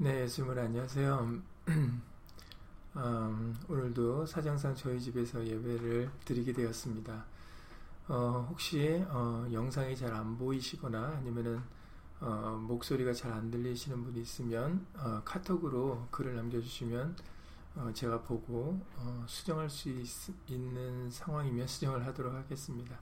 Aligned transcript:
네, 0.00 0.22
예수님 0.22 0.56
안녕하세요. 0.56 1.40
음, 2.96 3.56
오늘도 3.68 4.26
사정상 4.26 4.74
저희 4.74 5.00
집에서 5.00 5.44
예배를 5.44 6.10
드리게 6.24 6.52
되었습니다. 6.52 7.24
어, 8.08 8.46
혹시 8.48 9.04
어, 9.08 9.46
영상이 9.52 9.96
잘 9.96 10.12
안 10.14 10.38
보이시거나 10.38 11.16
아니면은 11.18 11.60
어, 12.20 12.58
목소리가 12.68 13.12
잘 13.12 13.32
안 13.32 13.50
들리시는 13.50 14.04
분이 14.04 14.20
있으면 14.20 14.86
어, 14.96 15.20
카톡으로 15.24 16.06
글을 16.10 16.34
남겨주시면 16.36 17.16
어, 17.76 17.90
제가 17.92 18.22
보고 18.22 18.80
어, 18.96 19.24
수정할 19.26 19.68
수 19.68 19.88
있, 19.90 20.06
있는 20.48 21.10
상황이면 21.10 21.66
수정을 21.66 22.06
하도록 22.06 22.32
하겠습니다. 22.34 22.96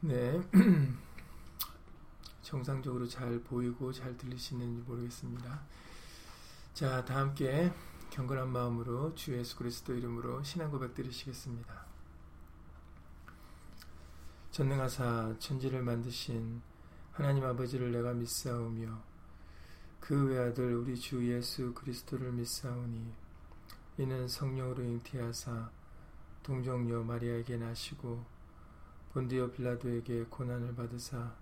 네. 0.00 0.40
정상적으로 2.42 3.06
잘 3.06 3.40
보이고 3.40 3.92
잘 3.92 4.16
들리시는지 4.16 4.82
모르겠습니다. 4.82 5.62
자, 6.74 7.04
다 7.04 7.18
함께 7.18 7.72
경건한 8.10 8.50
마음으로 8.50 9.14
주 9.14 9.36
예수 9.36 9.56
그리스도 9.56 9.94
이름으로 9.94 10.42
신앙 10.42 10.70
고백 10.70 10.94
드리시겠습니다. 10.94 11.86
전능하사 14.50 15.36
천지를 15.38 15.82
만드신 15.82 16.60
하나님 17.12 17.44
아버지를 17.44 17.90
내가 17.90 18.12
믿사오며 18.12 19.02
그 20.00 20.26
외아들 20.26 20.74
우리 20.74 20.98
주 20.98 21.26
예수 21.32 21.72
그리스도를 21.72 22.32
믿사오니 22.32 23.14
이는 23.98 24.28
성령으로 24.28 24.82
잉태하사 24.82 25.70
동정녀 26.42 27.02
마리아에게 27.02 27.56
나시고 27.56 28.24
본디오 29.12 29.50
빌라도에게 29.52 30.24
고난을 30.24 30.74
받으사 30.74 31.41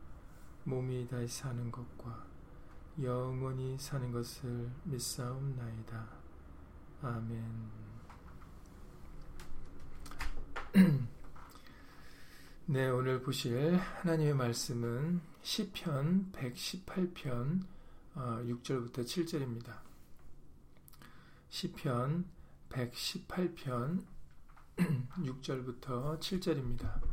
몸이 0.63 1.07
다시 1.07 1.27
사는 1.27 1.71
것과 1.71 2.25
영원히 3.01 3.77
사는 3.79 4.11
것을 4.11 4.69
믿사옵나이다. 4.83 6.07
아멘. 7.01 7.71
네, 12.67 12.89
오늘 12.89 13.21
보실 13.21 13.75
하나님의 13.75 14.35
말씀은 14.35 15.21
시편 15.41 16.31
118편 16.31 17.65
6절부터 18.15 18.99
7절입니다. 18.99 19.79
시편 21.49 22.25
118편 22.69 24.05
6절부터 24.77 26.19
7절입니다. 26.19 27.10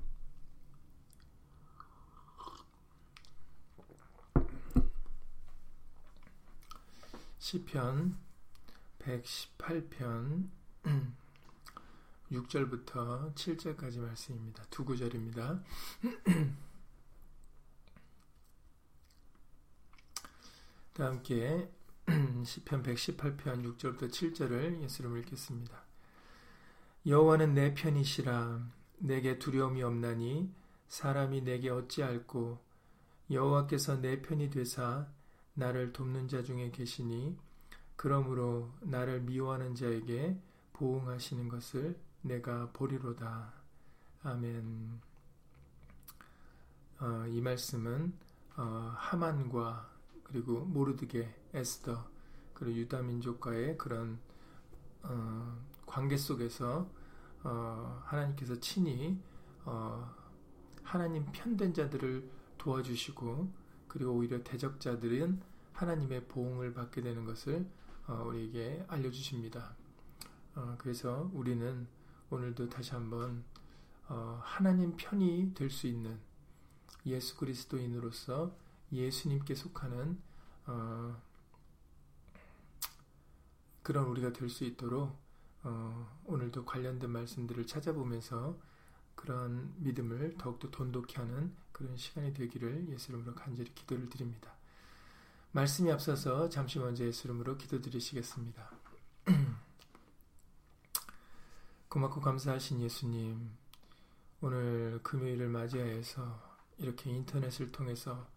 시편 7.48 8.18
118편 8.98 10.50
6절부터 12.30 13.34
7절까지 13.34 14.00
말씀입니다. 14.00 14.62
두 14.68 14.84
구절입니다. 14.84 15.58
다 20.92 21.06
함께 21.06 21.70
시편 22.44 22.82
118편 22.82 23.78
6절부터 23.78 24.10
7절을 24.10 24.82
예수로 24.82 25.16
읽겠습니다. 25.16 25.82
여호와는 27.06 27.54
내 27.54 27.72
편이시라 27.72 28.60
내게 28.98 29.38
두려움이 29.38 29.82
없나니 29.82 30.52
사람이 30.88 31.40
내게 31.40 31.70
어찌 31.70 32.02
알고 32.02 32.62
여호와께서 33.30 34.02
내 34.02 34.20
편이 34.20 34.50
되사 34.50 35.08
나를 35.58 35.92
돕는 35.92 36.28
자 36.28 36.40
중에 36.40 36.70
계시니 36.70 37.36
그러므로 37.96 38.70
나를 38.80 39.22
미워하는 39.22 39.74
자에게 39.74 40.40
보응하시는 40.72 41.48
것을 41.48 41.98
내가 42.22 42.70
보리로다. 42.72 43.52
아멘. 44.22 45.00
어, 47.00 47.24
이 47.26 47.40
말씀은 47.40 48.12
어, 48.56 48.92
하만과 48.96 49.90
그리고 50.22 50.60
모르드게, 50.60 51.34
에스더, 51.52 52.08
그리고 52.54 52.78
유다 52.78 53.02
민족과의 53.02 53.76
그런 53.78 54.20
어, 55.02 55.58
관계 55.86 56.16
속에서 56.16 56.88
어, 57.42 58.02
하나님께서 58.04 58.60
친히 58.60 59.20
어, 59.64 60.08
하나님 60.84 61.26
편된 61.32 61.74
자들을 61.74 62.30
도와주시고 62.58 63.67
그리고 63.88 64.12
오히려 64.12 64.42
대적자들은 64.42 65.40
하나님의 65.72 66.26
보응을 66.28 66.74
받게 66.74 67.02
되는 67.02 67.24
것을 67.24 67.66
어, 68.06 68.24
우리에게 68.26 68.84
알려주십니다. 68.88 69.76
어, 70.54 70.76
그래서 70.78 71.30
우리는 71.32 71.86
오늘도 72.30 72.68
다시 72.68 72.92
한번 72.92 73.44
어, 74.08 74.40
하나님 74.42 74.96
편이 74.96 75.52
될 75.54 75.70
수 75.70 75.86
있는 75.86 76.18
예수 77.06 77.36
그리스도인으로서 77.36 78.56
예수님께 78.92 79.54
속하는 79.54 80.18
그런 83.82 84.06
우리가 84.06 84.32
될 84.32 84.50
수 84.50 84.64
있도록 84.64 85.16
오늘도 86.26 86.64
관련된 86.64 87.10
말씀들을 87.10 87.66
찾아보면서 87.66 88.58
그런 89.18 89.74
믿음을 89.78 90.36
더욱더 90.38 90.70
돈독히 90.70 91.16
하는 91.16 91.52
그런 91.72 91.96
시간이 91.96 92.32
되기를 92.34 92.88
예수 92.90 93.10
이름으로 93.10 93.34
간절히 93.34 93.74
기도를 93.74 94.08
드립니다. 94.08 94.52
말씀이 95.50 95.90
앞서서 95.90 96.48
잠시 96.48 96.78
먼저 96.78 97.04
예수 97.04 97.26
이름으로 97.26 97.58
기도드리시겠습니다. 97.58 98.70
고맙고 101.88 102.20
감사하신 102.20 102.80
예수님, 102.80 103.50
오늘 104.40 105.00
금요일을 105.02 105.48
맞이하여서 105.48 106.56
이렇게 106.78 107.10
인터넷을 107.10 107.72
통해서 107.72 108.28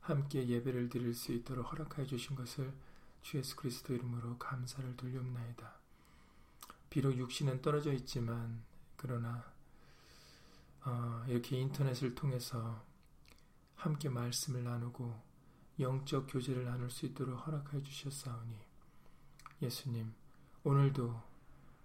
함께 0.00 0.46
예배를 0.46 0.88
드릴 0.88 1.14
수 1.14 1.32
있도록 1.32 1.72
허락하여 1.72 2.06
주신 2.06 2.36
것을 2.36 2.72
주 3.22 3.38
예수 3.38 3.56
그리스도 3.56 3.92
이름으로 3.92 4.38
감사를 4.38 4.96
돌려옵나이다. 4.96 5.72
비록 6.90 7.16
육신은 7.16 7.60
떨어져 7.60 7.92
있지만 7.92 8.62
그러나 8.96 9.57
어, 10.84 11.24
이렇게 11.28 11.58
인터넷을 11.58 12.14
통해서 12.14 12.84
함께 13.74 14.08
말씀을 14.08 14.64
나누고 14.64 15.14
영적 15.78 16.26
교제를 16.28 16.64
나눌 16.64 16.90
수 16.90 17.06
있도록 17.06 17.46
허락하여 17.46 17.82
주셨사오니 17.82 18.56
예수님 19.62 20.12
오늘도 20.64 21.22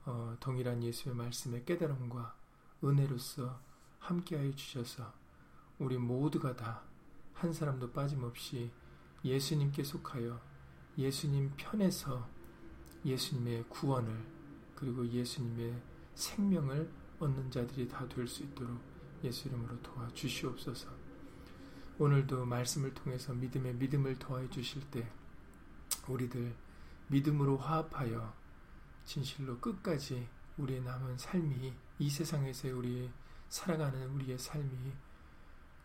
어, 0.05 0.37
동일한 0.39 0.83
예수의 0.83 1.15
말씀의 1.15 1.65
깨달음과 1.65 2.35
은혜로서 2.83 3.59
함께하여 3.99 4.53
주셔서 4.55 5.13
우리 5.79 5.97
모두가 5.97 6.55
다 6.55 6.93
한 7.33 7.51
사람도 7.51 7.91
빠짐없이 7.91 8.71
예수님께 9.25 9.83
속하여 9.83 10.39
예수님 10.97 11.51
편에서 11.57 12.29
예수님의 13.03 13.65
구원을 13.67 14.25
그리고 14.75 15.05
예수님의 15.05 15.81
생명을 16.15 16.89
얻는 17.19 17.51
자들이 17.51 17.87
다 17.89 18.07
될 18.07 18.25
수 18.27 18.43
있도록 18.43 18.79
예수 19.23 19.47
이름으로 19.47 19.81
도와주시옵소서. 19.81 20.89
오늘도 21.99 22.45
말씀을 22.45 22.93
통해서 22.93 23.33
믿음의 23.33 23.75
믿음을 23.75 24.17
더해 24.19 24.49
주실 24.49 24.81
때 24.89 25.07
우리들 26.07 26.55
믿음으로 27.07 27.57
화합하여 27.57 28.33
진실로 29.05 29.59
끝까지 29.59 30.27
우리의 30.57 30.81
남은 30.81 31.17
삶이 31.17 31.73
이 31.99 32.09
세상에서 32.09 32.69
우리 32.69 33.09
살아가는 33.49 34.09
우리의 34.09 34.37
삶이 34.37 34.91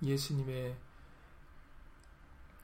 예수님의 0.02 0.76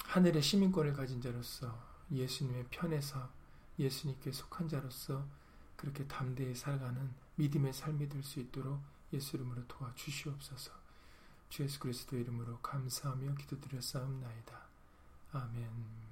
하늘의 0.05 0.43
시민권을 0.43 0.93
가진 0.95 1.21
자로서 1.21 1.79
예수님의 2.11 2.67
편에서 2.71 3.31
예수님께 3.79 4.33
속한 4.33 4.69
자로서 4.69 5.27
그렇게 5.77 6.07
담대히 6.07 6.55
살아가는 6.55 7.13
믿음의 7.37 7.73
삶이 7.73 8.09
될 8.09 8.23
수 8.23 8.41
있도록 8.41 8.81
예수 9.15 9.37
이름으로 9.37 9.67
도와주시옵소서. 9.67 10.73
주 11.49 11.63
예수 11.63 11.79
그리스도 11.79 12.17
이름으로 12.17 12.59
감사하며 12.61 13.35
기도드렸사옵나이다. 13.37 14.61
아멘. 15.33 16.05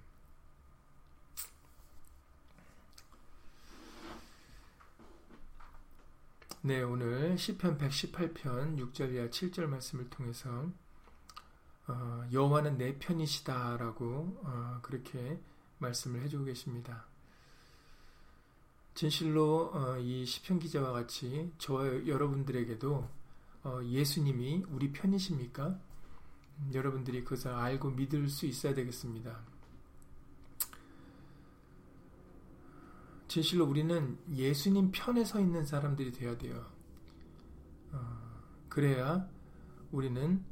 네, 6.64 6.80
오늘 6.82 7.36
시편 7.36 7.76
118편 7.76 8.78
6절 8.78 9.14
이하 9.14 9.26
7절 9.26 9.66
말씀을 9.66 10.08
통해서 10.10 10.70
어, 11.88 12.24
여호와는 12.32 12.78
내 12.78 12.96
편이시다라고 13.00 14.40
어, 14.44 14.78
그렇게 14.82 15.40
말씀을 15.78 16.22
해주고 16.22 16.44
계십니다. 16.44 17.04
진실로 18.94 19.70
어, 19.72 19.96
이 19.98 20.24
시편 20.26 20.58
기자와 20.58 20.92
같이 20.92 21.50
저 21.58 22.06
여러분들에게도 22.06 23.08
어, 23.64 23.80
예수님이 23.84 24.64
우리 24.68 24.92
편이십니까? 24.92 25.78
음, 26.58 26.70
여러분들이 26.74 27.24
그것을 27.24 27.52
알고 27.52 27.90
믿을 27.90 28.28
수 28.28 28.46
있어야 28.46 28.74
되겠습니다. 28.74 29.40
진실로 33.28 33.64
우리는 33.64 34.18
예수님 34.34 34.90
편에 34.92 35.24
서 35.24 35.40
있는 35.40 35.64
사람들이 35.64 36.12
되어야 36.12 36.36
돼요. 36.36 36.66
어, 37.92 37.98
그래야 38.68 39.26
우리는 39.90 40.44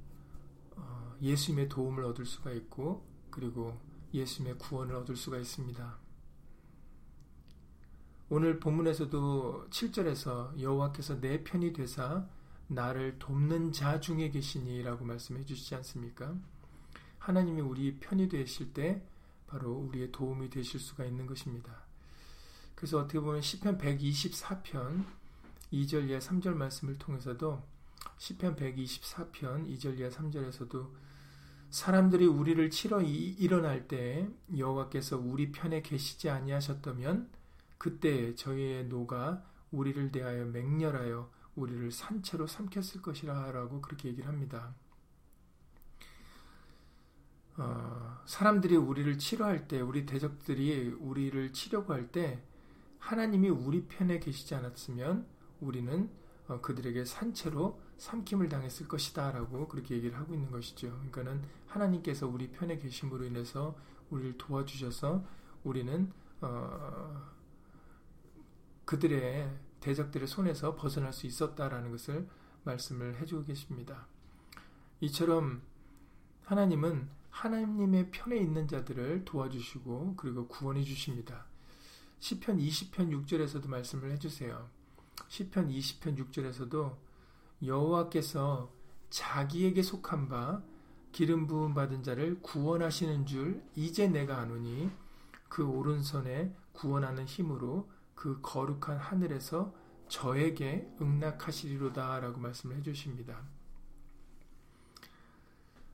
어, 0.77 1.15
예수님의 1.21 1.69
도움을 1.69 2.05
얻을 2.05 2.25
수가 2.25 2.53
있고 2.53 3.05
그리고 3.31 3.79
예수님의 4.15 4.57
구원을 4.59 4.95
얻을 4.95 5.15
수가 5.17 5.37
있습니다. 5.39 6.10
오늘 8.33 8.61
본문에서도 8.61 9.67
7절에서 9.71 10.61
여호와께서 10.61 11.21
내 11.21 11.43
편이 11.43 11.73
되사 11.73 12.25
나를 12.69 13.19
돕는 13.19 13.73
자 13.73 13.99
중에 13.99 14.31
계시니라고 14.31 15.05
말씀해 15.05 15.45
주시지 15.45 15.75
않습니까? 15.75 16.37
하나님이 17.19 17.61
우리 17.61 17.99
편이 17.99 18.29
되실 18.29 18.73
때 18.73 19.03
바로 19.49 19.73
우리의 19.73 20.13
도움이 20.13 20.49
되실 20.49 20.79
수가 20.79 21.07
있는 21.07 21.27
것입니다. 21.27 21.75
그래서 22.77 23.01
어떻게 23.01 23.19
보면 23.19 23.43
시편 23.43 23.79
124편 23.79 25.05
2절 25.73 26.09
이하 26.09 26.21
3절 26.21 26.55
말씀을 26.55 26.99
통해서도 26.99 27.61
시편 28.19 28.55
124편 28.55 29.67
2절 29.77 29.99
이하 29.99 30.09
3절에서도 30.09 30.89
사람들이 31.71 32.27
우리를 32.27 32.71
치러 32.71 33.03
일어날 33.03 33.89
때 33.89 34.29
여호와께서 34.57 35.19
우리 35.19 35.51
편에 35.51 35.83
계시지 35.83 36.31
아니하셨다면 36.31 37.40
그때 37.81 38.35
저희의 38.35 38.89
노가 38.89 39.43
우리를 39.71 40.13
대하여 40.13 40.45
맹렬하여 40.45 41.31
우리를 41.55 41.91
산채로 41.91 42.47
삼켰을 42.47 43.01
것이라 43.01 43.53
라고 43.53 43.81
그렇게 43.81 44.11
얘기를 44.11 44.29
합니다. 44.29 44.75
어, 47.57 48.21
사람들이 48.27 48.77
우리를 48.77 49.17
치료할 49.19 49.67
때, 49.67 49.81
우리 49.81 50.05
대적들이 50.05 50.89
우리를 51.01 51.55
치려고 51.55 51.95
할 51.95 52.13
때 52.13 52.43
하나님이 52.99 53.49
우리 53.49 53.87
편에 53.87 54.21
계시지 54.21 54.55
않았으면 54.55 55.27
우리는 55.63 56.11
어, 56.49 56.61
그들에게 56.61 57.07
산채로 57.07 57.81
삼킴을 57.97 58.51
당했을 58.51 58.89
것이다 58.89 59.33
라고 59.33 59.69
그렇게 59.69 59.95
얘기를 59.95 60.19
하고 60.19 60.35
있는 60.35 60.51
것이죠. 60.51 60.91
그러니까는 60.91 61.43
하나님께서 61.67 62.29
우리 62.29 62.51
편에 62.51 62.77
계심으로 62.77 63.25
인해서 63.25 63.75
우리를 64.11 64.37
도와주셔서 64.37 65.25
우리는 65.65 66.13
어, 66.43 67.40
그들의 68.91 69.49
대적들의 69.79 70.27
손에서 70.27 70.75
벗어날 70.75 71.13
수 71.13 71.29
있었다라는 71.29 71.93
것을 71.93 72.29
말씀을 72.65 73.21
해주고 73.21 73.45
계십니다. 73.45 74.09
이처럼 74.99 75.63
하나님은 76.43 77.09
하나님의 77.31 78.11
편에 78.11 78.37
있는 78.37 78.67
자들을 78.67 79.25
도와주시고 79.25 80.15
그리고 80.17 80.49
구원해 80.49 80.83
주십니다. 80.83 81.47
시편 82.19 82.59
20편 82.59 83.27
6절에서도 83.27 83.69
말씀을 83.69 84.11
해주세요. 84.11 84.69
시편 85.29 85.69
20편 85.69 86.19
6절에서도 86.19 86.97
여호와께서 87.65 88.73
자기에게 89.11 89.85
속한 89.85 90.29
바 90.29 90.65
기름 91.13 91.47
부음 91.47 91.75
받은 91.75 92.03
자를 92.03 92.41
구원하시는 92.43 93.25
줄 93.25 93.63
이제 93.77 94.09
내가 94.09 94.39
아노니 94.39 94.91
그 95.49 95.65
오른손에 95.65 96.53
구원하는 96.73 97.25
힘으로 97.27 97.89
그 98.21 98.39
거룩한 98.43 98.99
하늘에서 98.99 99.73
저에게 100.09 100.87
응낙하시리로다라고 101.01 102.39
말씀을 102.39 102.77
해주십니다. 102.77 103.41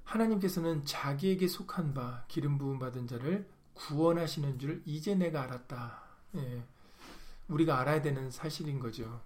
하나님께서는 0.03 0.85
자기에게 0.85 1.47
속한 1.47 1.95
바 1.95 2.25
기름 2.27 2.59
부음 2.59 2.81
받은 2.81 3.07
자를 3.07 3.49
구원하시는 3.75 4.59
줄 4.59 4.83
이제 4.87 5.15
내가 5.15 5.43
알았다. 5.43 6.03
예, 6.35 6.65
우리가 7.47 7.79
알아야 7.79 8.03
되는 8.03 8.29
사실인 8.33 8.81
거죠. 8.81 9.21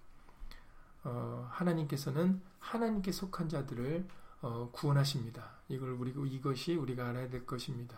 어, 1.03 1.49
하나님께서는 1.53 2.43
하나님께 2.59 3.13
속한 3.13 3.49
자들을 3.49 4.07
어, 4.43 4.69
구원하십니다. 4.73 5.53
이걸 5.69 5.93
우리 5.93 6.13
이것이 6.35 6.75
우리가 6.75 7.09
알아야 7.09 7.31
될 7.31 7.47
것입니다. 7.47 7.97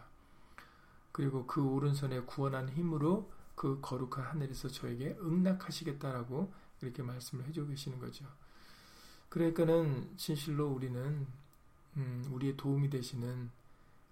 그리고 1.11 1.45
그 1.49 1.61
오른손에 1.61 2.21
구원한 2.21 2.69
힘으로 2.69 3.33
그 3.55 3.81
거룩한 3.81 4.25
하늘에서 4.25 4.69
저에게 4.69 5.17
응낙하시겠다라고 5.21 6.53
이렇게 6.81 7.03
말씀을 7.03 7.45
해주고 7.47 7.69
계시는 7.69 7.99
거죠. 7.99 8.27
그러니까는 9.29 10.17
진실로 10.17 10.69
우리는 10.69 11.27
음, 11.97 12.29
우리의 12.33 12.57
도움이 12.57 12.91
되시는 12.91 13.51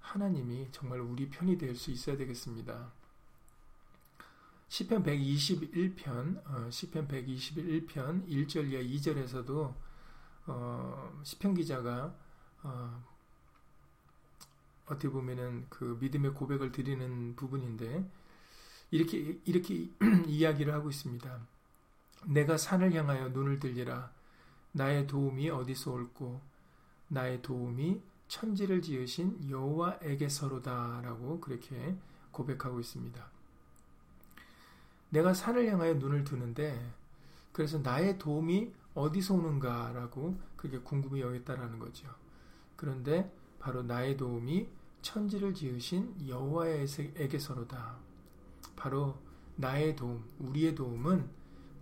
하나님이 0.01 0.69
정말 0.73 1.01
우리 1.01 1.29
편이 1.29 1.59
될 1.59 1.75
수 1.77 1.91
있어야 1.91 2.17
되겠습니다. 2.17 2.93
시편 4.69 5.03
121편 5.03 6.47
어, 6.47 6.71
시편 6.71 7.09
121편 7.09 8.27
1절 8.29 8.71
이하 8.71 8.83
2절에서도 8.83 9.75
어, 10.47 11.21
시편 11.25 11.55
기자가 11.55 12.15
어, 12.63 13.05
어떻게 14.87 15.09
보면은 15.09 15.67
그 15.69 15.99
믿음의 16.01 16.35
고백을 16.35 16.73
드리는 16.73 17.35
부분인데 17.37 18.09
이렇게 18.91 19.39
이렇게 19.45 19.89
이야기를 20.27 20.73
하고 20.73 20.91
있습니다. 20.91 21.39
내가 22.27 22.57
산을 22.57 22.93
향하여 22.93 23.29
눈을 23.29 23.61
들리라 23.61 24.13
나의 24.73 25.07
도움이 25.07 25.49
어디서 25.51 25.93
올고 25.93 26.41
나의 27.09 27.43
도움이 27.43 28.03
천지를 28.29 28.83
지으신 28.83 29.51
여호와에게서로다라고 29.51 31.41
그렇게 31.41 31.97
고백하고 32.31 32.79
있습니다. 32.79 33.27
내가 35.11 35.35
산을 35.35 35.67
향하여 35.67 35.95
눈을 35.95 36.25
두는데 36.25 36.93
그래서 37.53 37.79
나의 37.79 38.19
도움이 38.19 38.73
어디서 38.95 39.35
오는가라고 39.35 40.39
그게 40.57 40.79
궁금히 40.79 41.21
여겼다라는 41.21 41.79
거죠. 41.79 42.09
그런데 42.77 43.33
바로 43.59 43.83
나의 43.83 44.17
도움이 44.17 44.69
천지를 45.03 45.55
지으신 45.55 46.29
여호와에게서로다. 46.29 48.10
바로 48.81 49.21
나의 49.57 49.95
도움, 49.95 50.25
우리의 50.39 50.75
도움은 50.75 51.29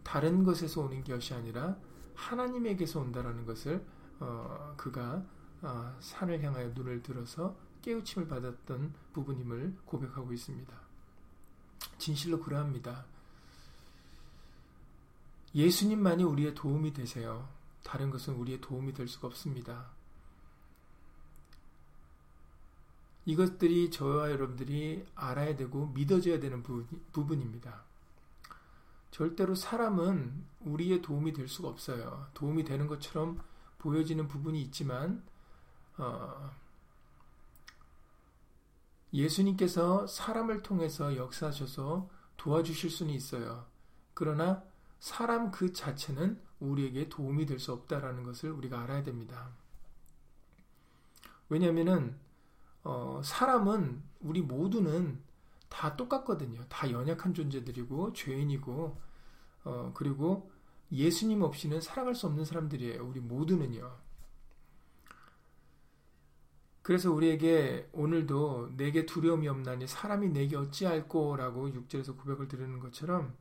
다른 0.03 0.43
것에서 0.43 0.81
오는 0.81 1.05
것이 1.05 1.33
아니라 1.33 1.77
하나님에게서 2.17 2.99
온다라는 2.99 3.47
것을 3.47 3.87
어, 4.19 4.75
그가 4.77 5.25
어, 5.63 5.97
산을 6.01 6.43
향하여 6.43 6.71
눈을 6.71 7.05
들어서 7.05 7.57
깨우침을 7.83 8.27
받았던 8.27 8.93
부분임을 9.13 9.77
고백하고 9.85 10.33
있습니다. 10.33 10.77
진실로 11.99 12.41
그러합니다. 12.41 13.07
예수님만이 15.55 16.25
우리의 16.25 16.57
도움이 16.57 16.95
되세요. 16.95 17.49
다른 17.85 18.11
것은 18.11 18.35
우리의 18.35 18.61
도움이 18.61 18.93
될 18.93 19.07
수가 19.07 19.29
없습니다. 19.29 19.87
이것들이 23.29 23.91
저와 23.91 24.31
여러분들이 24.31 25.05
알아야 25.15 25.55
되고 25.55 25.89
믿어져야 25.89 26.41
되는 26.41 26.63
부분, 26.63 27.43
입니다 27.43 27.85
절대로 29.11 29.55
사람은 29.55 30.47
우리의 30.61 31.03
도움이 31.03 31.35
될 31.35 31.47
수가 31.47 31.69
없어요. 31.69 32.27
도움이 32.33 32.65
되는 32.65 32.87
것처럼 32.87 33.39
보여지는 33.77 34.29
부분이 34.29 34.63
있지만, 34.63 35.23
어, 35.99 36.51
예수님께서 39.13 40.07
사람을 40.07 40.63
통해서 40.63 41.15
역사하셔서 41.15 42.09
도와주실 42.39 42.89
수는 42.89 43.13
있어요. 43.13 43.67
그러나 44.15 44.65
사람 45.01 45.51
그 45.51 45.75
자체는 45.75 46.41
우리에게 46.61 47.11
도움이 47.11 47.45
될 47.45 47.59
수 47.59 47.73
없다라는 47.75 48.23
것을 48.23 48.53
우리가 48.53 48.81
알아야 48.81 49.03
됩니다. 49.03 49.51
왜냐하면은 51.51 52.17
어, 52.89 53.21
사람은 53.23 54.03
우리 54.21 54.41
모두는 54.41 55.21
다 55.69 55.95
똑같거든요. 55.95 56.65
다 56.71 56.91
연약한 56.91 57.35
존재들이고 57.35 58.15
죄인이고 58.15 58.99
어, 59.65 59.93
그리고 59.95 60.51
예수님 60.91 61.43
없이는 61.43 61.83
살아갈 61.83 62.15
수 62.15 62.27
없는 62.27 62.47
사람들이에요. 62.47 63.07
우리 63.07 63.21
모두는요. 63.21 63.95
그래서 66.81 67.13
우리에게 67.13 67.91
오늘도 67.93 68.77
내게 68.79 69.05
두려움이 69.05 69.47
없나니 69.49 69.87
사람이 69.87 70.31
내게 70.31 70.57
어찌할꼬라고 70.57 71.69
6절에서 71.69 72.17
고백을 72.17 72.49
드리는 72.49 72.79
것처럼 72.79 73.37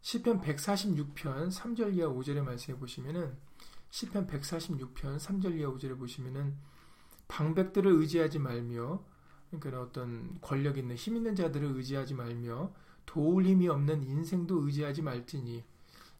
시편 0.00 0.40
146편 0.40 1.52
3절 1.52 1.94
이하 1.94 2.08
5절의 2.08 2.42
말씀에 2.42 2.76
보시면은 2.76 3.38
시편 3.90 4.26
146편 4.26 5.20
3절 5.20 5.56
이하 5.56 5.70
5절에 5.70 5.96
보시면은 5.96 6.56
방백들을 7.30 7.90
의지하지 7.92 8.40
말며 8.40 9.02
그러니까 9.50 9.80
어떤 9.80 10.38
권력 10.40 10.76
있는 10.76 10.96
힘 10.96 11.16
있는 11.16 11.34
자들을 11.34 11.76
의지하지 11.76 12.14
말며 12.14 12.72
도울 13.06 13.46
힘이 13.46 13.68
없는 13.68 14.02
인생도 14.02 14.64
의지하지 14.66 15.02
말지니 15.02 15.64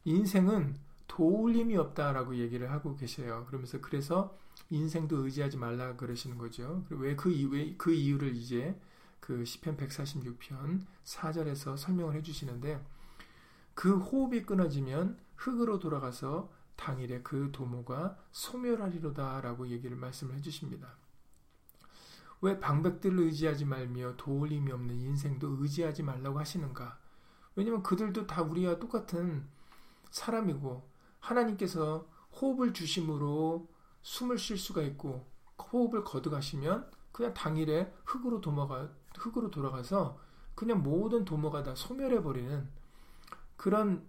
인생은 0.05 0.75
도울 1.07 1.53
힘이 1.55 1.75
없다라고 1.77 2.37
얘기를 2.37 2.71
하고 2.71 2.95
계셔요. 2.95 3.45
그러면서 3.47 3.79
그래서 3.81 4.37
인생도 4.69 5.25
의지하지 5.25 5.57
말라 5.57 5.95
그러시는 5.95 6.37
거죠. 6.37 6.83
왜그 6.89 7.49
왜그 7.51 7.93
이유를 7.93 8.35
이제 8.35 8.79
그 9.19 9.43
시편 9.43 9.77
146편 9.77 10.81
4절에서 11.03 11.77
설명을 11.77 12.15
해 12.15 12.21
주시는데 12.21 12.81
그 13.73 13.97
호흡이 13.97 14.43
끊어지면 14.43 15.17
흙으로 15.35 15.79
돌아가서 15.79 16.49
당일에 16.77 17.21
그 17.21 17.49
도모가 17.51 18.17
소멸하리로다라고 18.31 19.67
얘기를 19.67 19.95
말씀을 19.97 20.35
해 20.35 20.41
주십니다. 20.41 21.00
왜 22.41 22.59
방백들을 22.59 23.19
의지하지 23.19 23.65
말며 23.65 24.17
도울림이 24.17 24.71
없는 24.71 24.95
인생도 24.95 25.57
의지하지 25.59 26.03
말라고 26.03 26.39
하시는가? 26.39 26.99
왜냐면 27.55 27.83
그들도 27.83 28.25
다 28.25 28.41
우리와 28.41 28.79
똑같은 28.79 29.47
사람이고 30.09 30.89
하나님께서 31.19 32.07
호흡을 32.33 32.73
주심으로 32.73 33.69
숨을 34.01 34.37
쉴 34.37 34.57
수가 34.57 34.81
있고 34.81 35.29
호흡을 35.71 36.03
거듭하시면 36.03 36.89
그냥 37.11 37.33
당일에 37.33 37.93
흙으로 38.05 38.41
도모가 38.41 38.91
흙으로 39.17 39.51
돌아가서 39.51 40.19
그냥 40.55 40.81
모든 40.81 41.25
도모가 41.25 41.63
다 41.63 41.75
소멸해 41.75 42.23
버리는 42.23 42.67
그런 43.55 44.07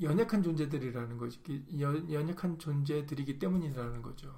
연약한 0.00 0.42
존재들이라는 0.42 1.18
거지 1.18 1.40
연약한 1.78 2.58
존재들이기 2.58 3.38
때문이라는 3.38 4.02
거죠. 4.02 4.34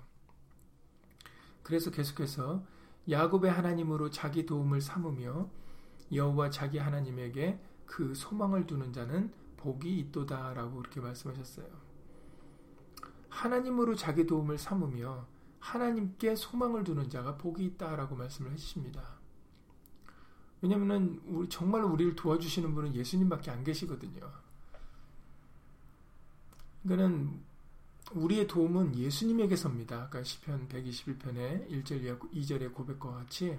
그래서 1.62 1.91
계속해서 1.91 2.65
야곱의 3.11 3.50
하나님으로 3.50 4.11
자기 4.11 4.47
도움을 4.47 4.80
삼으며 4.80 5.49
여호와 6.12 6.50
자기 6.50 6.78
하나님에게 6.78 7.61
그 7.87 8.14
소망을 8.14 8.66
두는 8.66 8.92
자는 8.92 9.32
복이 9.56 9.99
있도다라고 9.99 10.76
그렇게 10.76 11.00
말씀하셨어요. 11.00 11.66
하나님으로 13.28 13.94
자기 13.94 14.26
도움을 14.26 14.59
삼으며 14.59 15.26
하나님께 15.59 16.37
소망을 16.37 16.85
두는 16.85 17.09
자가 17.09 17.38
복이 17.38 17.64
있다라고 17.64 18.16
말씀을 18.16 18.52
해주십니다. 18.52 19.02
왜냐하면 20.61 21.21
우리 21.26 21.49
정말 21.49 21.82
우리를 21.82 22.14
도와주시는 22.14 22.75
분은 22.75 22.94
예수님밖에 22.94 23.50
안 23.50 23.64
계시거든요. 23.64 24.21
그러니까는 26.82 27.42
우리의 28.14 28.47
도움은 28.47 28.97
예수님에게서입니다. 28.97 30.09
그러니까 30.09 30.23
시편 30.23 30.69
121편의 30.69 31.69
1절 31.71 32.19
2절의 32.33 32.73
고백과 32.73 33.11
같이 33.12 33.59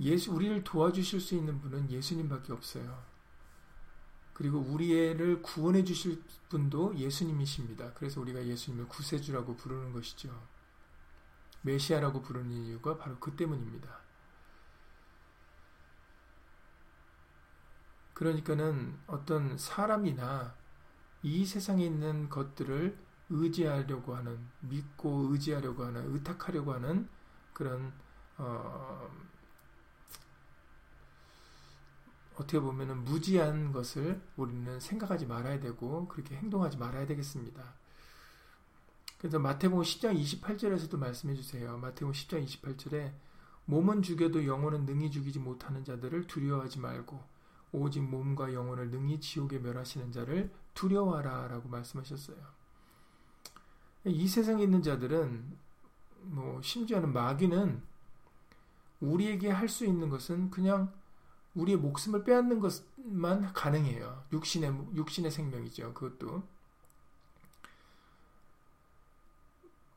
예수 0.00 0.32
우리를 0.32 0.62
도와주실 0.62 1.20
수 1.20 1.34
있는 1.34 1.60
분은 1.60 1.90
예수님밖에 1.90 2.52
없어요. 2.52 3.02
그리고 4.34 4.58
우리를 4.58 5.40
구원해 5.40 5.82
주실 5.82 6.22
분도 6.50 6.94
예수님이십니다. 6.96 7.94
그래서 7.94 8.20
우리가 8.20 8.44
예수님을 8.46 8.86
구세주라고 8.88 9.56
부르는 9.56 9.92
것이죠. 9.92 10.30
메시아라고 11.62 12.20
부르는 12.20 12.52
이유가 12.52 12.98
바로 12.98 13.18
그 13.18 13.34
때문입니다. 13.34 14.00
그러니까는 18.12 18.98
어떤 19.06 19.56
사람이나 19.56 20.54
이 21.26 21.44
세상에 21.44 21.84
있는 21.84 22.28
것들을 22.28 22.96
의지하려고 23.30 24.14
하는 24.14 24.38
믿고 24.60 25.32
의지하려고 25.32 25.84
하는 25.84 26.14
의탁하려고 26.14 26.72
하는 26.72 27.08
그런 27.52 27.92
어, 28.38 29.10
어떻게 32.36 32.60
보면은 32.60 33.02
무지한 33.02 33.72
것을 33.72 34.22
우리는 34.36 34.78
생각하지 34.78 35.26
말아야 35.26 35.58
되고 35.58 36.06
그렇게 36.06 36.36
행동하지 36.36 36.76
말아야 36.76 37.08
되겠습니다. 37.08 37.74
그래서 39.18 39.40
마태복음 39.40 39.82
10장 39.82 40.16
28절에서도 40.16 40.96
말씀해 40.96 41.34
주세요. 41.34 41.76
마태복음 41.78 42.12
10장 42.12 42.46
28절에 42.46 43.12
몸은 43.64 44.02
죽여도 44.02 44.46
영혼은 44.46 44.86
능히 44.86 45.10
죽이지 45.10 45.40
못하는 45.40 45.84
자들을 45.84 46.28
두려워하지 46.28 46.78
말고 46.78 47.20
오직 47.72 48.04
몸과 48.04 48.54
영혼을 48.54 48.90
능히 48.90 49.18
지옥에 49.18 49.58
멸하시는 49.58 50.12
자를 50.12 50.52
두려워하라 50.76 51.48
라고 51.48 51.68
말씀하셨어요. 51.68 52.36
이 54.04 54.28
세상에 54.28 54.62
있는 54.62 54.82
자들은 54.82 55.58
뭐 56.22 56.62
심지어는 56.62 57.12
마귀는 57.12 57.82
우리에게 59.00 59.50
할 59.50 59.68
수 59.68 59.84
있는 59.84 60.08
것은 60.08 60.50
그냥 60.50 60.92
우리의 61.54 61.78
목숨을 61.78 62.22
빼앗는 62.22 62.60
것만 62.60 63.52
가능해요. 63.52 64.24
육신의 64.32 64.94
육신의 64.94 65.30
생명이죠. 65.30 65.94
그것도 65.94 66.42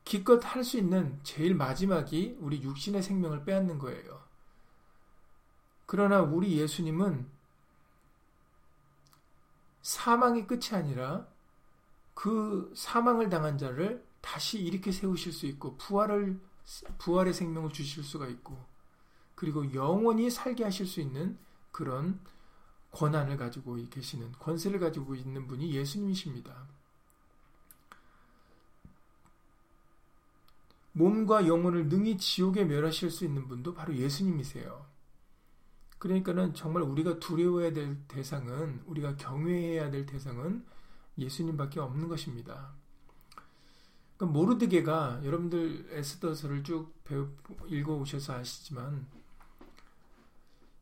기껏 0.05 0.39
할 0.43 0.63
수 0.63 0.77
있는 0.77 1.19
제일 1.23 1.53
마지막이 1.53 2.37
우리 2.39 2.63
육신의 2.63 3.03
생명을 3.03 3.45
빼앗는 3.45 3.77
거예요. 3.77 4.23
그러나 5.85 6.21
우리 6.21 6.57
예수님은 6.57 7.29
사망이 9.81 10.45
끝이 10.45 10.69
아니라 10.73 11.27
그 12.13 12.71
사망을 12.75 13.29
당한 13.29 13.57
자를 13.57 14.05
다시 14.21 14.59
일으켜 14.59 14.91
세우실 14.91 15.31
수 15.31 15.45
있고 15.45 15.77
부활을 15.77 16.39
부활의 16.97 17.33
생명을 17.33 17.71
주실 17.71 18.03
수가 18.03 18.27
있고 18.27 18.57
그리고 19.35 19.73
영원히 19.73 20.29
살게 20.29 20.63
하실 20.63 20.85
수 20.85 20.99
있는 20.99 21.37
그런 21.71 22.19
권한을 22.91 23.37
가지고 23.37 23.77
계시는 23.89 24.33
권세를 24.33 24.79
가지고 24.79 25.15
있는 25.15 25.47
분이 25.47 25.73
예수님이십니다. 25.73 26.67
몸과 30.91 31.47
영혼을 31.47 31.87
능히 31.87 32.17
지옥에 32.17 32.65
멸하실 32.65 33.11
수 33.11 33.23
있는 33.23 33.47
분도 33.47 33.73
바로 33.73 33.95
예수님이세요. 33.95 34.88
그러니까는 35.99 36.53
정말 36.53 36.83
우리가 36.83 37.19
두려워해야 37.19 37.73
될 37.73 37.97
대상은 38.07 38.81
우리가 38.85 39.17
경외해야 39.17 39.91
될 39.91 40.05
대상은 40.05 40.65
예수님밖에 41.17 41.79
없는 41.81 42.07
것입니다. 42.07 42.71
그러니까 44.17 44.39
모르드게가 44.39 45.21
여러분들 45.23 45.87
에스더서를 45.91 46.63
쭉 46.63 46.93
배우, 47.03 47.29
읽어 47.67 47.95
오셔서 47.95 48.33
아시지만 48.33 49.07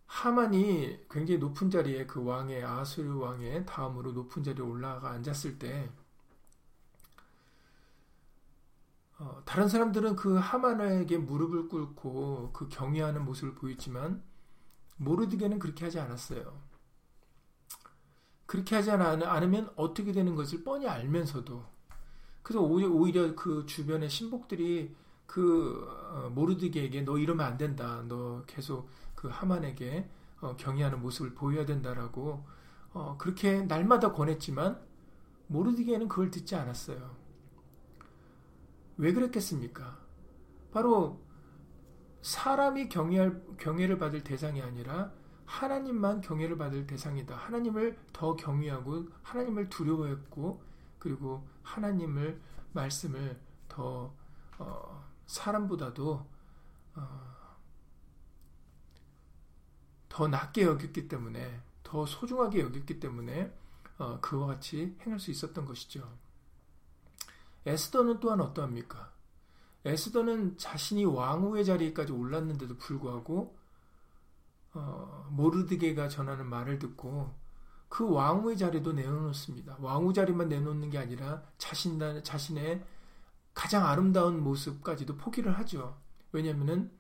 하만이 0.06 1.06
굉장히 1.10 1.40
높은 1.40 1.70
자리에 1.70 2.06
그 2.06 2.24
왕의 2.24 2.64
아수르 2.64 3.18
왕의 3.18 3.66
다음으로 3.66 4.14
높은 4.14 4.44
자리에 4.44 4.64
올라가 4.64 5.12
앉았을 5.12 5.60
때 5.60 5.90
어, 9.20 9.42
다른 9.46 9.68
사람들은 9.68 10.16
그 10.16 10.36
하만에게 10.36 11.18
무릎을 11.18 11.70
꿇고 11.70 12.52
그 12.54 12.70
경외하는 12.70 13.26
모습을 13.26 13.56
보였지만 13.56 14.24
모르드게는 14.98 15.60
그렇게 15.60 15.86
하지 15.86 16.00
않았어요. 16.00 16.62
그렇게 18.46 18.76
하지 18.76 18.92
않으면 18.92 19.72
어떻게 19.76 20.12
되는 20.12 20.36
것을 20.36 20.64
뻔히 20.64 20.88
알면서도 20.88 21.64
그래서 22.42 22.62
오히려 22.62 23.36
그 23.36 23.66
주변의 23.66 24.10
신복들이 24.10 24.96
그 25.26 25.86
어, 25.86 26.30
모르드게에게 26.34 27.02
너 27.02 27.18
이러면 27.18 27.46
안 27.46 27.58
된다. 27.58 28.04
너 28.08 28.44
계속 28.48 28.90
그 29.16 29.28
하만에게 29.28 30.10
어, 30.40 30.56
경외하는 30.56 31.02
모습을 31.02 31.34
보여야 31.34 31.66
된다라고 31.66 32.46
어, 32.94 33.18
그렇게 33.18 33.62
날마다 33.64 34.14
권했지만 34.14 34.80
모르드게는 35.48 36.08
그걸 36.08 36.32
듣지 36.32 36.56
않았어요. 36.56 37.16
왜 38.96 39.14
그랬겠습니까? 39.14 40.00
바로 40.72 41.22
사람이 42.22 42.90
경외할, 42.90 43.42
경외를 43.58 43.98
받을 43.98 44.24
대상이 44.24 44.62
아니라 44.62 45.12
하나님만 45.46 46.22
경외를 46.22 46.58
받을 46.58 46.86
대상이다. 46.86 47.36
하나님을 47.36 47.98
더 48.12 48.36
경외하고 48.36 49.08
하나님을 49.24 49.70
두려워했고 49.70 50.62
그리고 51.00 51.48
하나님을 51.64 52.40
말씀을 52.74 53.40
더 53.70 54.14
어, 54.60 55.10
사람보다도 55.26 56.26
어, 56.96 57.56
더 60.10 60.28
낮게 60.28 60.64
여겼기 60.64 61.08
때문에 61.08 61.62
더 61.84 62.06
소중하게 62.06 62.62
여겼기 62.62 63.00
때문에 63.00 63.54
어, 64.00 64.20
그와 64.20 64.48
같이 64.48 64.98
행할 65.06 65.20
수 65.20 65.32
있었던 65.32 65.66
것이죠. 65.66 66.12
에스더는 67.66 68.20
또한 68.20 68.42
어떠합니까? 68.42 69.12
에스더는 69.88 70.58
자신이 70.58 71.06
왕후의 71.06 71.66
자리까지 71.66 72.12
올랐는데도 72.12 72.78
불구하고 72.78 73.58
어, 74.74 75.28
모르드게가 75.32 76.10
전하는 76.10 76.48
말을 76.48 76.80
듣고 76.80 77.34
그 77.90 78.10
왕후의 78.10 78.58
자리도 78.58 78.94
내어놓습니다. 78.94 79.78
왕후 79.80 80.14
자리만 80.14 80.50
내놓는 80.50 80.90
게 80.90 80.98
아니라 80.98 81.44
자신 81.58 82.00
자신의 82.24 82.84
가장 83.54 83.86
아름다운 83.86 84.44
모습까지도 84.44 85.18
포기를 85.18 85.58
하죠. 85.60 86.00
왜냐하면은 86.32 86.92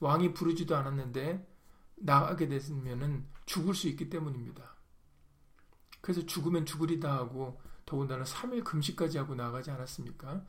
왕이 0.00 0.34
부르지도 0.34 0.76
않았는데 0.76 1.46
나가게 1.96 2.48
되면은 2.48 3.26
죽을 3.46 3.74
수 3.74 3.88
있기 3.88 4.10
때문입니다. 4.10 4.74
그래서 6.00 6.24
죽으면 6.26 6.66
죽으리다 6.66 7.12
하고 7.12 7.60
더군다나 7.86 8.24
3일 8.24 8.64
금식까지 8.64 9.18
하고 9.18 9.34
나가지 9.34 9.70
않았습니까? 9.70 10.44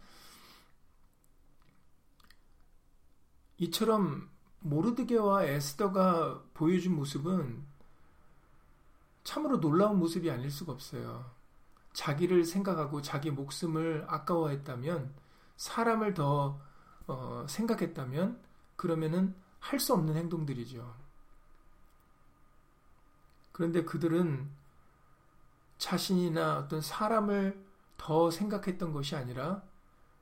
이처럼 3.57 4.29
모르드게와 4.59 5.43
에스더가 5.45 6.43
보여준 6.53 6.95
모습은 6.95 7.63
참으로 9.23 9.59
놀라운 9.59 9.99
모습이 9.99 10.29
아닐 10.29 10.51
수가 10.51 10.71
없어요. 10.71 11.31
자기를 11.93 12.43
생각하고 12.45 13.01
자기 13.01 13.31
목숨을 13.31 14.05
아까워했다면 14.07 15.13
사람을 15.57 16.13
더 16.13 16.59
어, 17.07 17.45
생각했다면 17.47 18.41
그러면은 18.75 19.35
할 19.59 19.79
수 19.79 19.93
없는 19.93 20.15
행동들이죠. 20.15 20.95
그런데 23.51 23.83
그들은 23.83 24.51
자신이나 25.77 26.59
어떤 26.59 26.81
사람을 26.81 27.65
더 27.97 28.29
생각했던 28.29 28.91
것이 28.91 29.15
아니라 29.15 29.63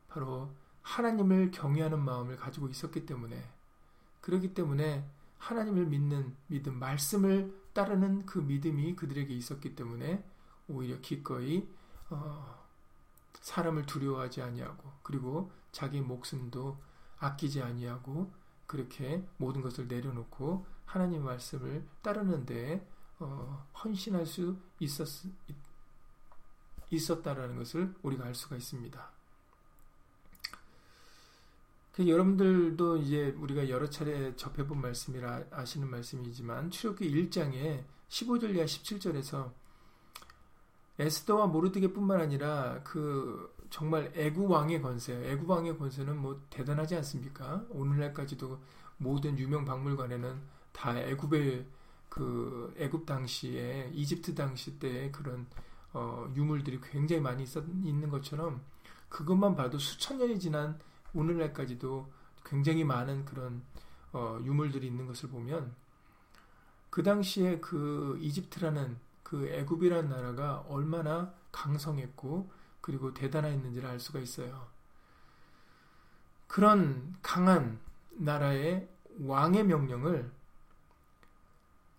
바로 0.07 0.49
하나님을 0.83 1.51
경외하는 1.51 1.99
마음을 1.99 2.37
가지고 2.37 2.67
있었기 2.67 3.05
때문에 3.05 3.43
그렇기 4.21 4.53
때문에 4.53 5.05
하나님을 5.37 5.85
믿는 5.87 6.35
믿음, 6.47 6.79
말씀을 6.79 7.53
따르는 7.73 8.25
그 8.25 8.39
믿음이 8.39 8.95
그들에게 8.95 9.33
있었기 9.33 9.75
때문에 9.75 10.23
오히려 10.67 10.99
기꺼이 11.01 11.67
어, 12.09 12.63
사람을 13.33 13.85
두려워하지 13.85 14.41
아니하고 14.41 14.91
그리고 15.01 15.51
자기 15.71 15.99
목숨도 15.99 16.77
아끼지 17.17 17.61
아니하고 17.61 18.31
그렇게 18.67 19.27
모든 19.37 19.61
것을 19.61 19.87
내려놓고 19.87 20.65
하나님 20.85 21.23
말씀을 21.23 21.85
따르는데 22.01 22.87
어, 23.19 23.67
헌신할 23.83 24.25
수 24.25 24.57
있었, 24.79 25.07
있었다라는 26.89 27.57
것을 27.57 27.93
우리가 28.01 28.25
알 28.25 28.35
수가 28.35 28.55
있습니다. 28.55 29.12
그 31.93 32.07
여러분들도 32.07 32.97
이제 32.97 33.35
우리가 33.37 33.69
여러 33.69 33.87
차례 33.87 34.35
접해본 34.35 34.81
말씀이라 34.81 35.43
아시는 35.51 35.89
말씀이지만 35.89 36.71
출애굽기 36.71 37.29
1장에 37.29 37.83
15절 38.09 38.55
이하 38.55 38.65
17절에서 38.65 39.51
에스더와 40.97 41.47
모르드게뿐만 41.47 42.19
아니라 42.19 42.81
그 42.83 43.53
정말 43.69 44.11
애굽 44.15 44.49
왕의 44.49 44.81
권세, 44.81 45.13
애굽 45.13 45.47
왕의 45.47 45.77
권세는 45.77 46.17
뭐 46.17 46.41
대단하지 46.49 46.95
않습니까? 46.97 47.63
오늘날까지도 47.69 48.59
모든 48.97 49.37
유명 49.37 49.63
박물관에는 49.63 50.41
다 50.71 50.99
애굽의 50.99 51.65
그 52.09 52.73
애굽 52.77 53.05
당시에 53.05 53.91
이집트 53.93 54.33
당시 54.33 54.79
때 54.79 55.11
그런 55.11 55.45
어, 55.93 56.31
유물들이 56.35 56.79
굉장히 56.81 57.21
많이 57.21 57.43
있었, 57.43 57.63
있는 57.83 58.09
것처럼 58.09 58.61
그것만 59.09 59.55
봐도 59.55 59.77
수천 59.77 60.17
년이 60.17 60.39
지난 60.39 60.79
오늘날까지도 61.13 62.11
굉장히 62.45 62.83
많은 62.83 63.25
그런 63.25 63.63
어, 64.11 64.39
유물들이 64.43 64.87
있는 64.87 65.07
것을 65.07 65.29
보면 65.29 65.73
그 66.89 67.01
당시에 67.01 67.59
그 67.59 68.17
이집트라는 68.21 68.97
그 69.23 69.47
애굽이라는 69.47 70.09
나라가 70.09 70.59
얼마나 70.67 71.33
강성했고 71.51 72.51
그리고 72.81 73.13
대단했는지를 73.13 73.89
알 73.89 73.99
수가 73.99 74.19
있어요. 74.19 74.67
그런 76.47 77.15
강한 77.23 77.79
나라의 78.11 78.87
왕의 79.21 79.63
명령을 79.65 80.31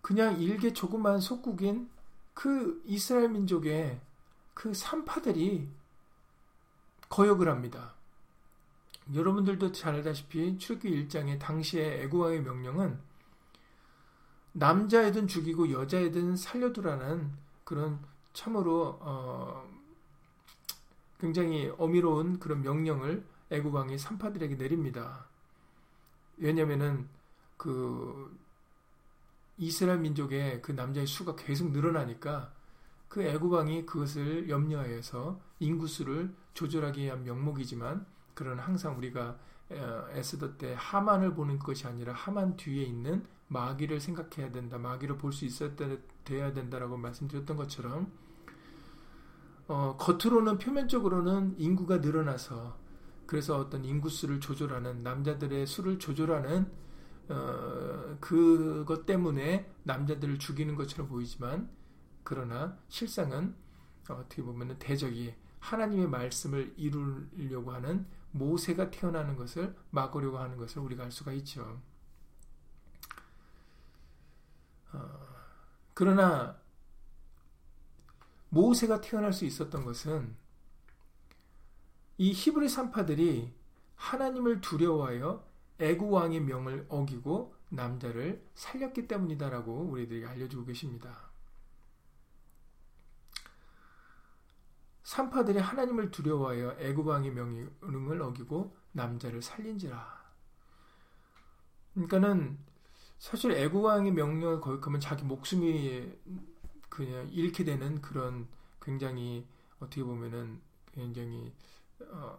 그냥 0.01 0.39
일개 0.39 0.71
조그만 0.71 1.19
속국인 1.19 1.89
그 2.33 2.81
이스라엘 2.85 3.29
민족의 3.29 3.99
그 4.53 4.73
산파들이 4.73 5.69
거역을 7.09 7.49
합니다. 7.49 7.94
여러분들도 9.13 9.71
잘 9.71 9.95
알다시피 9.95 10.57
출기 10.57 11.07
1장의 11.07 11.39
당시의 11.39 12.03
애국왕의 12.03 12.41
명령은 12.41 12.99
남자애든 14.53 15.27
죽이고 15.27 15.71
여자애든 15.71 16.37
살려두라는 16.37 17.31
그런 17.63 17.99
참으로 18.33 18.97
어 19.01 19.69
굉장히 21.19 21.71
어미로운 21.77 22.39
그런 22.39 22.61
명령을 22.61 23.25
애국왕이 23.51 23.97
산파들에게 23.97 24.55
내립니다. 24.55 25.27
왜냐면은 26.37 27.07
그 27.57 28.37
이스라엘 29.57 29.99
민족의 29.99 30.61
그 30.61 30.71
남자의 30.71 31.07
수가 31.07 31.35
계속 31.35 31.71
늘어나니까 31.71 32.53
그 33.07 33.23
애국왕이 33.23 33.85
그것을 33.85 34.49
염려하여서 34.49 35.39
인구수를 35.59 36.35
조절하기 36.53 37.01
위한 37.03 37.23
명목이지만 37.23 38.05
그런 38.35 38.59
항상 38.59 38.97
우리가 38.97 39.39
에스더 39.71 40.57
때 40.57 40.75
하만을 40.77 41.33
보는 41.33 41.57
것이 41.57 41.87
아니라 41.87 42.13
하만 42.13 42.55
뒤에 42.55 42.83
있는 42.83 43.25
마귀를 43.47 43.99
생각해야 43.99 44.51
된다. 44.51 44.77
마귀를 44.77 45.17
볼 45.17 45.31
수 45.31 45.45
있어야 45.45 45.71
돼야 46.23 46.53
된다라고 46.53 46.97
말씀드렸던 46.97 47.57
것처럼 47.57 48.11
어, 49.67 49.97
겉으로는 49.97 50.59
표면적으로는 50.59 51.55
인구가 51.57 51.97
늘어나서 51.97 52.77
그래서 53.25 53.57
어떤 53.57 53.83
인구수를 53.83 54.39
조절하는 54.39 55.01
남자들의 55.01 55.65
수를 55.65 55.97
조절하는 55.97 56.71
어, 57.29 58.17
그것 58.19 59.07
때문에 59.07 59.71
남자들을 59.83 60.37
죽이는 60.37 60.75
것처럼 60.75 61.07
보이지만 61.07 61.69
그러나 62.23 62.77
실상은 62.87 63.55
어떻게 64.07 64.43
보면 64.43 64.77
대적이 64.77 65.33
하나님의 65.59 66.07
말씀을 66.09 66.73
이루려고 66.77 67.71
하는 67.71 68.05
모세가 68.35 68.91
태어나는 68.91 69.37
것을 69.37 69.75
막으려고 69.91 70.37
하는 70.37 70.57
것을 70.57 70.81
우리가 70.81 71.05
알 71.05 71.11
수가 71.11 71.31
있죠. 71.33 71.81
어, 74.91 75.19
그러나 75.93 76.57
모세가 78.49 79.01
태어날 79.01 79.31
수 79.31 79.45
있었던 79.45 79.85
것은 79.85 80.35
이 82.17 82.31
히브리 82.33 82.69
산파들이 82.69 83.53
하나님을 83.95 84.61
두려워하여 84.61 85.45
애구 85.79 86.09
왕의 86.09 86.41
명을 86.41 86.85
어기고 86.89 87.55
남자를 87.69 88.45
살렸기 88.53 89.07
때문이다라고 89.07 89.89
우리들에게 89.91 90.25
알려주고 90.25 90.65
계십니다. 90.65 91.29
산파들이 95.05 95.59
하나님을 95.59 96.09
두려워하여 96.09 96.77
애굽 96.79 97.05
왕의 97.05 97.31
명령을 97.31 98.21
어기고 98.23 98.75
남자를 98.91 99.39
살린지라. 99.39 100.25
그러니까는 101.93 102.57
사실 103.19 103.51
애굽 103.51 103.83
왕의 103.83 104.13
명령을 104.13 104.59
거역하면 104.59 104.99
자기 104.99 105.23
목숨이 105.23 106.11
그냥 106.89 107.29
잃게 107.29 107.63
되는 107.63 108.01
그런 108.01 108.47
굉장히 108.81 109.47
어떻게 109.79 110.03
보면은 110.03 110.59
굉장히 110.91 111.53
어, 112.09 112.37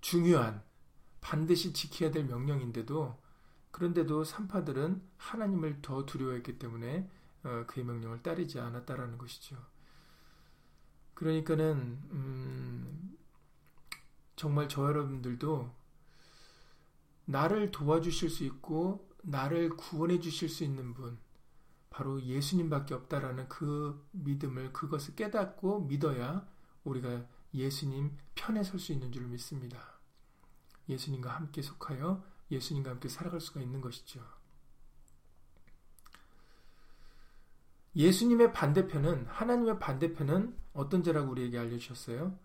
중요한 0.00 0.62
반드시 1.20 1.74
지켜야 1.74 2.10
될 2.10 2.24
명령인데도 2.24 3.18
그런데도 3.72 4.24
산파들은 4.24 5.02
하나님을 5.18 5.82
더 5.82 6.06
두려워했기 6.06 6.58
때문에 6.58 7.00
어, 7.00 7.23
그의 7.66 7.84
명령을 7.84 8.22
따르지 8.22 8.58
않았다라는 8.58 9.18
것이죠. 9.18 9.56
그러니까는 11.14 11.74
음, 12.10 13.16
정말 14.36 14.68
저 14.68 14.84
여러분들도 14.84 15.70
나를 17.26 17.70
도와주실 17.70 18.30
수 18.30 18.44
있고 18.44 19.08
나를 19.22 19.70
구원해 19.76 20.20
주실 20.20 20.48
수 20.48 20.64
있는 20.64 20.92
분 20.92 21.18
바로 21.90 22.20
예수님밖에 22.22 22.94
없다라는 22.94 23.48
그 23.48 24.04
믿음을 24.12 24.72
그것을 24.72 25.14
깨닫고 25.14 25.82
믿어야 25.82 26.46
우리가 26.82 27.24
예수님 27.54 28.16
편에 28.34 28.64
설 28.64 28.80
수 28.80 28.92
있는 28.92 29.12
줄 29.12 29.26
믿습니다. 29.28 29.98
예수님과 30.88 31.30
함께 31.30 31.62
속하여 31.62 32.24
예수님과 32.50 32.90
함께 32.90 33.08
살아갈 33.08 33.40
수가 33.40 33.60
있는 33.60 33.80
것이죠. 33.80 34.20
예수님의 37.96 38.52
반대편은 38.52 39.26
하나님의 39.26 39.78
반대편은 39.78 40.56
어떤 40.72 41.02
자라고 41.02 41.30
우리에게 41.30 41.58
알려주셨어요? 41.58 42.36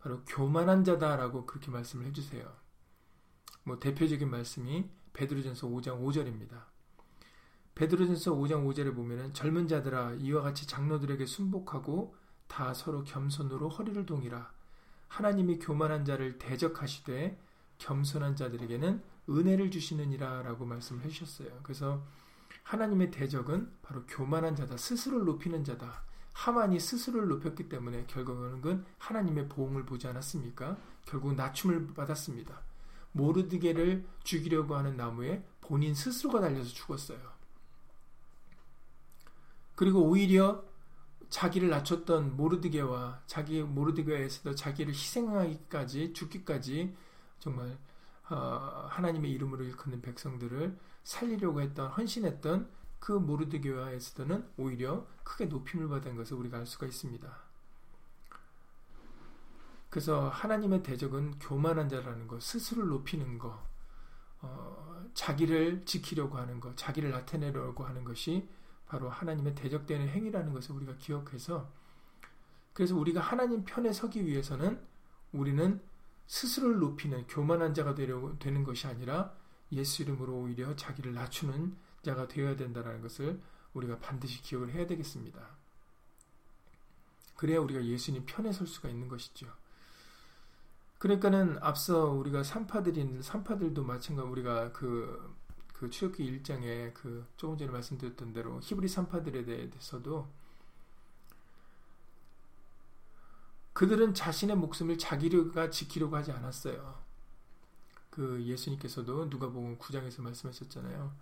바로 0.00 0.22
교만한 0.26 0.84
자다라고 0.84 1.46
그렇게 1.46 1.70
말씀을 1.70 2.06
해주세요. 2.06 2.50
뭐 3.64 3.78
대표적인 3.78 4.30
말씀이 4.30 4.88
베드로전서 5.12 5.68
5장 5.68 6.00
5절입니다. 6.00 6.64
베드로전서 7.74 8.34
5장 8.34 8.66
5절에 8.66 8.94
보면은 8.94 9.34
젊은 9.34 9.68
자들아 9.68 10.14
이와 10.14 10.42
같이 10.42 10.66
장로들에게 10.66 11.26
순복하고 11.26 12.14
다 12.46 12.72
서로 12.72 13.04
겸손으로 13.04 13.68
허리를 13.68 14.06
동이라 14.06 14.50
하나님이 15.08 15.58
교만한 15.58 16.04
자를 16.04 16.38
대적하시되 16.38 17.38
겸손한 17.78 18.36
자들에게는 18.36 19.02
은혜를 19.28 19.70
주시느니라라고 19.70 20.64
말씀을 20.64 21.04
해주셨어요. 21.04 21.60
그래서 21.62 22.02
하나님의 22.66 23.12
대적은 23.12 23.70
바로 23.80 24.02
교만한 24.08 24.56
자다, 24.56 24.76
스스로를 24.76 25.24
높이는 25.24 25.62
자다. 25.62 26.02
하만이 26.32 26.80
스스로를 26.80 27.28
높였기 27.28 27.68
때문에 27.68 28.06
결국은 28.08 28.84
하나님의 28.98 29.48
보응을 29.48 29.86
보지 29.86 30.08
않았습니까? 30.08 30.76
결국 31.04 31.34
낮춤을 31.34 31.94
받았습니다. 31.94 32.60
모르드게를 33.12 34.04
죽이려고 34.24 34.74
하는 34.74 34.96
나무에 34.96 35.44
본인 35.60 35.94
스스로가 35.94 36.40
달려서 36.40 36.70
죽었어요. 36.70 37.20
그리고 39.76 40.02
오히려 40.02 40.64
자기를 41.30 41.68
낮췄던 41.68 42.36
모르드게와 42.36 43.22
자기 43.26 43.62
모르드게에서도 43.62 44.56
자기를 44.56 44.92
희생하기까지 44.92 46.12
죽기까지 46.12 46.96
정말 47.38 47.78
어, 48.28 48.88
하나님의 48.90 49.30
이름으로 49.30 49.64
일컫는 49.64 50.02
백성들을 50.02 50.76
살리려고 51.06 51.60
했던 51.60 51.88
헌신했던 51.88 52.68
그 52.98 53.12
모르드게와에서는 53.12 54.50
오히려 54.56 55.06
크게 55.22 55.44
높임을 55.46 55.88
받은 55.88 56.16
것을 56.16 56.36
우리가 56.36 56.58
알 56.58 56.66
수가 56.66 56.86
있습니다. 56.86 57.32
그래서 59.88 60.28
하나님의 60.28 60.82
대적은 60.82 61.38
교만한 61.38 61.88
자라는 61.88 62.26
것, 62.26 62.42
스스로를 62.42 62.90
높이는 62.90 63.38
것, 63.38 63.56
어, 64.40 65.06
자기를 65.14 65.84
지키려고 65.84 66.38
하는 66.38 66.58
것, 66.58 66.76
자기를 66.76 67.10
나타내려고 67.12 67.84
하는 67.84 68.02
것이 68.02 68.48
바로 68.88 69.08
하나님의 69.08 69.54
대적되는 69.54 70.08
행위라는 70.08 70.52
것을 70.52 70.74
우리가 70.74 70.96
기억해서 70.96 71.70
그래서 72.72 72.96
우리가 72.96 73.20
하나님 73.20 73.64
편에 73.64 73.92
서기 73.92 74.26
위해서는 74.26 74.84
우리는 75.30 75.80
스스로를 76.26 76.80
높이는 76.80 77.24
교만한 77.28 77.74
자가 77.74 77.94
되려고 77.94 78.36
되는 78.40 78.64
것이 78.64 78.88
아니라 78.88 79.32
예수 79.72 80.02
이름으로 80.02 80.34
오히려 80.36 80.74
자기를 80.76 81.14
낮추는 81.14 81.76
자가 82.02 82.28
되어야 82.28 82.56
된다는 82.56 83.00
것을 83.00 83.40
우리가 83.74 83.98
반드시 83.98 84.42
기억을 84.42 84.70
해야 84.70 84.86
되겠습니다. 84.86 85.56
그래야 87.36 87.60
우리가 87.60 87.84
예수님 87.84 88.24
편에 88.26 88.52
설 88.52 88.66
수가 88.66 88.88
있는 88.88 89.08
것이죠. 89.08 89.46
그러니까는 90.98 91.58
앞서 91.60 92.10
우리가 92.10 92.42
산파들인 92.42 93.20
산파들도 93.20 93.84
마찬가지 93.84 94.28
우리가 94.28 94.72
그, 94.72 95.36
그 95.74 95.90
출애굽기 95.90 96.42
1장에 96.42 96.94
그 96.94 97.26
조금 97.36 97.58
전에 97.58 97.70
말씀드렸던 97.70 98.32
대로 98.32 98.60
히브리 98.62 98.88
산파들에 98.88 99.44
대해서도 99.44 100.26
그들은 103.74 104.14
자신의 104.14 104.56
목숨을 104.56 104.96
자기가 104.96 105.68
지키려고 105.68 106.16
하지 106.16 106.32
않았어요. 106.32 107.05
그 108.16 108.42
예수님께서도 108.46 109.26
누가복음 109.26 109.76
9장에서 109.76 110.22
말씀하셨잖아요. 110.22 111.12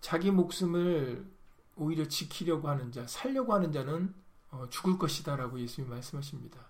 자기 0.00 0.30
목숨을 0.30 1.28
오히려 1.74 2.06
지키려고 2.06 2.68
하는 2.68 2.92
자, 2.92 3.04
살려고 3.08 3.52
하는 3.52 3.72
자는 3.72 4.14
어, 4.52 4.68
죽을 4.70 4.96
것이다라고 4.96 5.58
예수님이 5.58 5.92
말씀하십니다. 5.92 6.60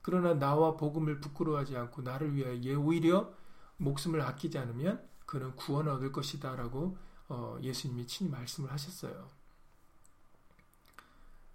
그러나 0.00 0.34
나와 0.34 0.76
복음을 0.76 1.18
부끄러워하지 1.18 1.76
않고 1.76 2.02
나를 2.02 2.36
위하여 2.36 2.56
예, 2.62 2.74
오히려 2.74 3.34
목숨을 3.78 4.20
아끼지 4.20 4.58
않으면 4.58 5.04
그는 5.26 5.56
구원을 5.56 5.90
얻을 5.90 6.12
것이다라고 6.12 6.96
어, 7.28 7.58
예수님이 7.60 8.06
친히 8.06 8.30
말씀을 8.30 8.70
하셨어요. 8.70 9.28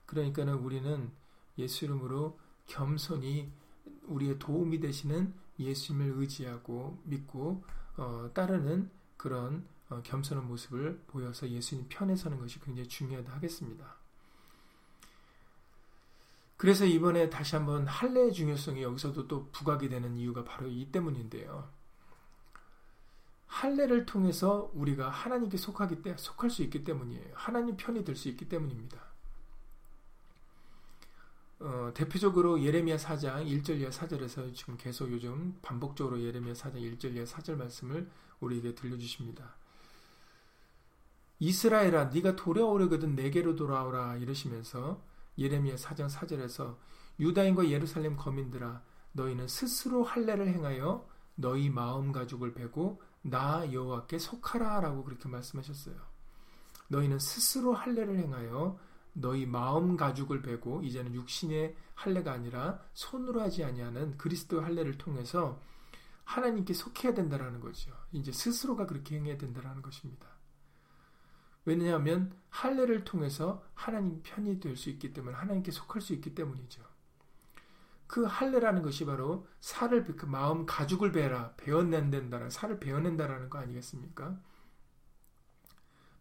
그러니까는 0.07 0.55
우리는 0.55 1.09
예수 1.57 1.85
이름으로 1.85 2.37
겸손히 2.67 3.49
우리의 4.07 4.39
도움이 4.39 4.81
되시는 4.81 5.33
예수님을 5.61 6.13
의지하고 6.17 6.99
믿고 7.03 7.63
어, 7.97 8.29
따르는 8.33 8.89
그런 9.17 9.65
어, 9.89 10.01
겸손한 10.03 10.47
모습을 10.47 11.03
보여서 11.07 11.49
예수님 11.49 11.85
편에 11.89 12.15
서는 12.15 12.39
것이 12.39 12.59
굉장히 12.59 12.87
중요하다 12.87 13.33
하겠습니다. 13.33 13.95
그래서 16.57 16.85
이번에 16.85 17.29
다시 17.29 17.55
한번 17.55 17.87
할례의 17.87 18.33
중요성이 18.33 18.83
여기서도 18.83 19.27
또 19.27 19.49
부각이 19.51 19.89
되는 19.89 20.15
이유가 20.15 20.43
바로 20.43 20.67
이 20.67 20.91
때문인데요. 20.91 21.67
할례를 23.47 24.05
통해서 24.05 24.71
우리가 24.73 25.09
하나님께 25.09 25.57
속하기 25.57 26.03
때 26.03 26.15
속할 26.17 26.49
수 26.49 26.63
있기 26.63 26.83
때문이에요. 26.83 27.33
하나님 27.33 27.75
편이 27.75 28.03
될 28.05 28.15
수 28.15 28.29
있기 28.29 28.47
때문입니다. 28.47 29.10
어, 31.63 31.91
대표적으로 31.93 32.61
예레미야 32.63 32.97
4장 32.97 33.45
1절 33.45 33.79
이하 33.79 33.91
4절에서 33.91 34.53
지금 34.55 34.77
계속 34.77 35.11
요즘 35.11 35.55
반복적으로 35.61 36.19
예레미야 36.19 36.53
4장 36.53 36.75
1절 36.75 37.15
이하 37.15 37.23
4절 37.23 37.55
말씀을 37.55 38.09
우리에게 38.39 38.73
들려주십니다. 38.73 39.55
이스라엘아 41.37 42.05
네가 42.05 42.35
돌아오려거든 42.35 43.15
내게로 43.15 43.55
돌아오라 43.55 44.17
이러시면서 44.17 45.03
예레미야 45.37 45.75
4장 45.75 46.09
4절에서 46.09 46.77
유다인과 47.19 47.69
예루살렘 47.69 48.15
거민들아 48.15 48.81
너희는 49.11 49.47
스스로 49.47 50.03
할례를 50.03 50.47
행하여 50.47 51.07
너희 51.35 51.69
마음 51.69 52.11
가죽을 52.11 52.53
베고 52.53 53.01
나 53.21 53.71
여호와께 53.71 54.17
속하라라고 54.17 55.03
그렇게 55.03 55.29
말씀하셨어요. 55.29 55.95
너희는 56.87 57.19
스스로 57.19 57.73
할례를 57.73 58.17
행하여 58.17 58.79
너희 59.13 59.45
마음 59.45 59.97
가죽을 59.97 60.41
베고 60.41 60.83
이제는 60.83 61.13
육신의 61.13 61.75
할례가 61.95 62.31
아니라 62.31 62.79
손으로 62.93 63.41
하지 63.41 63.63
아니하는 63.63 64.17
그리스도 64.17 64.61
할례를 64.61 64.97
통해서 64.97 65.61
하나님께 66.23 66.73
속해야 66.73 67.13
된다라는 67.13 67.59
거죠. 67.59 67.91
이제 68.11 68.31
스스로가 68.31 68.85
그렇게 68.85 69.17
행해야 69.17 69.37
된다라는 69.37 69.81
것입니다. 69.81 70.27
왜냐하면 71.65 72.33
할례를 72.49 73.03
통해서 73.03 73.63
하나님 73.73 74.21
편이 74.23 74.59
될 74.59 74.75
수 74.77 74.89
있기 74.89 75.13
때문에 75.13 75.35
하나님께 75.35 75.71
속할 75.71 76.01
수 76.01 76.13
있기 76.13 76.33
때문이죠. 76.33 76.81
그 78.07 78.23
할례라는 78.23 78.81
것이 78.81 79.05
바로 79.05 79.47
살을 79.61 80.03
그 80.03 80.25
마음 80.25 80.65
가죽을 80.65 81.11
베라 81.11 81.53
베어낸다는 81.55 82.49
살을 82.49 82.79
베어낸다라는 82.79 83.49
거 83.49 83.59
아니겠습니까? 83.59 84.37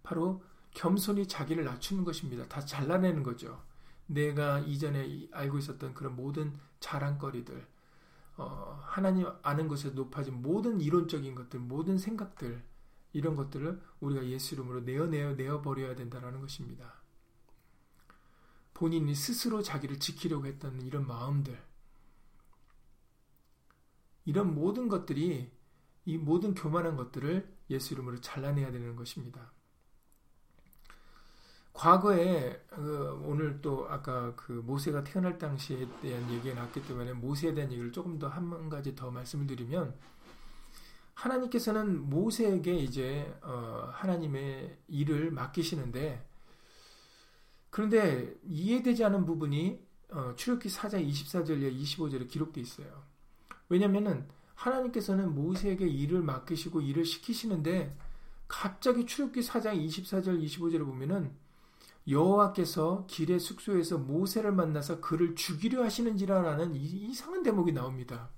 바로 0.02 0.42
겸손히 0.72 1.26
자기를 1.26 1.64
낮추는 1.64 2.04
것입니다. 2.04 2.46
다 2.48 2.60
잘라내는 2.64 3.22
거죠. 3.22 3.62
내가 4.06 4.58
이전에 4.60 5.28
알고 5.32 5.58
있었던 5.58 5.94
그런 5.94 6.16
모든 6.16 6.58
자랑거리들, 6.80 7.66
어, 8.36 8.80
하나님 8.82 9.26
아는 9.42 9.68
것에 9.68 9.90
높아진 9.90 10.42
모든 10.42 10.80
이론적인 10.80 11.34
것들, 11.34 11.60
모든 11.60 11.98
생각들, 11.98 12.62
이런 13.12 13.36
것들을 13.36 13.80
우리가 14.00 14.24
예수 14.26 14.54
이름으로 14.54 14.80
내어내어 14.80 15.34
내어버려야 15.34 15.94
된다는 15.96 16.40
것입니다. 16.40 16.94
본인이 18.72 19.14
스스로 19.14 19.62
자기를 19.62 19.98
지키려고 20.00 20.46
했던 20.46 20.80
이런 20.82 21.06
마음들, 21.06 21.60
이런 24.24 24.54
모든 24.54 24.88
것들이 24.88 25.52
이 26.04 26.16
모든 26.16 26.54
교만한 26.54 26.96
것들을 26.96 27.56
예수 27.70 27.94
이름으로 27.94 28.20
잘라내야 28.20 28.72
되는 28.72 28.96
것입니다. 28.96 29.52
과거에 31.72 32.60
그 32.68 33.22
오늘 33.24 33.60
또 33.62 33.86
아까 33.88 34.34
그 34.36 34.52
모세가 34.52 35.04
태어날 35.04 35.38
당시에 35.38 35.86
대한 36.02 36.30
얘기가 36.30 36.54
나왔기 36.56 36.82
때문에 36.86 37.12
모세에 37.14 37.54
대한 37.54 37.72
얘기를 37.72 37.92
조금 37.92 38.18
더 38.18 38.28
한 38.28 38.68
가지 38.68 38.94
더 38.94 39.10
말씀을 39.10 39.46
드리면 39.46 39.94
하나님께서는 41.14 42.08
모세에게 42.08 42.76
이제 42.76 43.32
어 43.42 43.90
하나님의 43.92 44.78
일을 44.88 45.30
맡기시는데 45.30 46.26
그런데 47.70 48.34
이해되지 48.44 49.04
않은 49.04 49.24
부분이 49.26 49.80
어 50.10 50.34
출애굽기 50.36 50.68
4장 50.68 51.06
24절에 51.08 51.76
25절에 51.80 52.28
기록되어 52.28 52.62
있어요. 52.62 53.04
왜냐면은 53.68 54.26
하나님께서는 54.54 55.34
모세에게 55.34 55.86
일을 55.86 56.22
맡기시고 56.22 56.80
일을 56.80 57.04
시키시는데 57.04 57.96
갑자기 58.48 59.06
출애굽기 59.06 59.40
4장 59.40 59.82
24절 59.86 60.42
25절에 60.44 60.84
보면은 60.84 61.32
여호와께서 62.10 63.06
길의 63.06 63.40
숙소에서 63.40 63.98
모세를 63.98 64.52
만나서 64.52 65.00
그를 65.00 65.34
죽이려 65.34 65.84
하시는지라라는 65.84 66.74
이상한 66.74 67.42
대목이 67.42 67.72
나옵니다. 67.72 68.30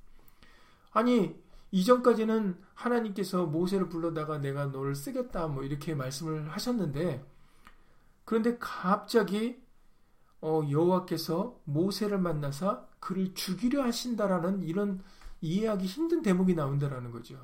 아니 0.93 1.35
이전까지는 1.71 2.61
하나님께서 2.75 3.47
모세를 3.47 3.89
불러다가 3.89 4.39
내가 4.39 4.67
너를 4.67 4.95
쓰겠다 4.95 5.49
뭐 5.49 5.65
이렇게 5.65 5.95
말씀을 5.95 6.51
하셨는데 6.51 7.25
그런데 8.25 8.59
갑자기 8.59 9.61
어, 10.43 10.63
여호와께서 10.69 11.61
모세를 11.65 12.19
만나서 12.19 12.89
그를 13.01 13.33
죽이려 13.35 13.83
하신다라는 13.85 14.63
이런 14.65 15.03
이해하기 15.41 15.87
힘든 15.87 16.23
대목이 16.23 16.55
나온다라는 16.55 17.11
거죠. 17.11 17.39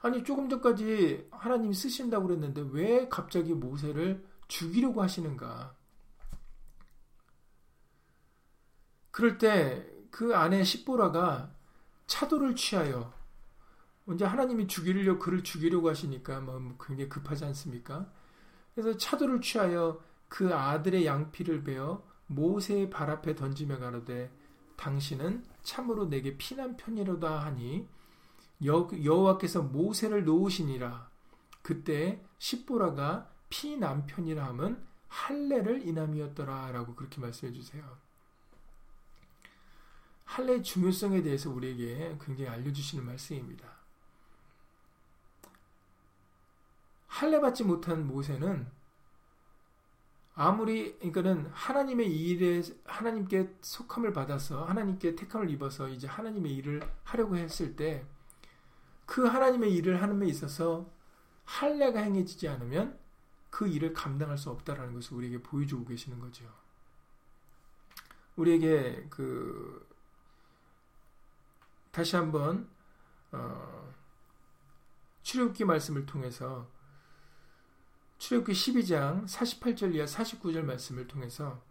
아니 0.00 0.22
조금 0.22 0.48
전까지 0.48 1.28
하나님이 1.30 1.74
쓰신다고 1.74 2.26
그랬는데 2.26 2.64
왜 2.72 3.08
갑자기 3.08 3.54
모세를 3.54 4.24
죽이려고 4.52 5.02
하시는가? 5.02 5.74
그럴 9.10 9.38
때 9.38 9.92
그 10.12 10.36
아내 10.36 10.62
십보라가 10.62 11.50
차도를 12.06 12.54
취하여 12.54 13.12
언제 14.06 14.26
하나님이 14.26 14.68
죽이려고 14.68 15.18
그를 15.18 15.42
죽이려고 15.42 15.88
하시니까 15.88 16.40
뭐 16.40 16.76
굉장히 16.78 17.08
급하지 17.08 17.46
않습니까? 17.46 18.12
그래서 18.74 18.96
차도를 18.96 19.40
취하여 19.40 20.00
그 20.28 20.54
아들의 20.54 21.06
양피를 21.06 21.64
베어 21.64 22.04
모세의 22.26 22.90
발 22.90 23.10
앞에 23.10 23.34
던지며 23.34 23.78
가로되 23.78 24.30
당신은 24.76 25.44
참으로 25.62 26.10
내게 26.10 26.36
피난 26.36 26.76
편이로다 26.76 27.44
하니 27.44 27.88
여, 28.66 28.88
여호와께서 29.02 29.62
모세를 29.62 30.24
놓으시니라 30.24 31.10
그때 31.62 32.22
십보라가 32.38 33.31
피 33.52 33.76
남편이라 33.76 34.46
함은 34.46 34.82
할례를 35.08 35.86
인함이었더라라고 35.86 36.94
그렇게 36.94 37.20
말씀해 37.20 37.52
주세요. 37.52 37.84
할례의 40.24 40.62
중요성에 40.62 41.22
대해서 41.22 41.50
우리에게 41.50 42.16
굉장히 42.24 42.48
알려주시는 42.48 43.04
말씀입니다. 43.04 43.68
할례 47.08 47.38
받지 47.40 47.62
못한 47.62 48.06
모세는 48.06 48.66
아무리 50.34 50.96
그러니까는 50.96 51.50
하나님의 51.52 52.10
일에 52.10 52.62
하나님께 52.86 53.54
속함을 53.60 54.14
받아서 54.14 54.64
하나님께 54.64 55.14
택함을 55.14 55.50
입어서 55.50 55.90
이제 55.90 56.06
하나님의 56.06 56.54
일을 56.54 56.80
하려고 57.04 57.36
했을 57.36 57.76
때 57.76 58.06
그 59.12 59.26
하나님의 59.26 59.74
일을 59.74 60.00
하는 60.00 60.18
데 60.20 60.26
있어서 60.26 60.90
할례가 61.44 62.00
행해지지 62.00 62.48
않으면 62.48 62.98
그 63.52 63.68
일을 63.68 63.92
감당할 63.92 64.38
수 64.38 64.48
없다라는 64.48 64.94
것을 64.94 65.14
우리에게 65.18 65.42
보여주고 65.42 65.84
계시는 65.84 66.18
거죠. 66.18 66.50
우리에게 68.34 69.06
그 69.10 69.86
다시 71.90 72.16
한번 72.16 72.66
어, 73.30 73.92
출애굽기 75.20 75.66
말씀을 75.66 76.06
통해서 76.06 76.66
출애굽기 78.16 78.52
12장 78.52 79.26
48절 79.26 79.94
이하 79.96 80.06
49절 80.06 80.62
말씀을 80.62 81.06
통해서 81.06 81.62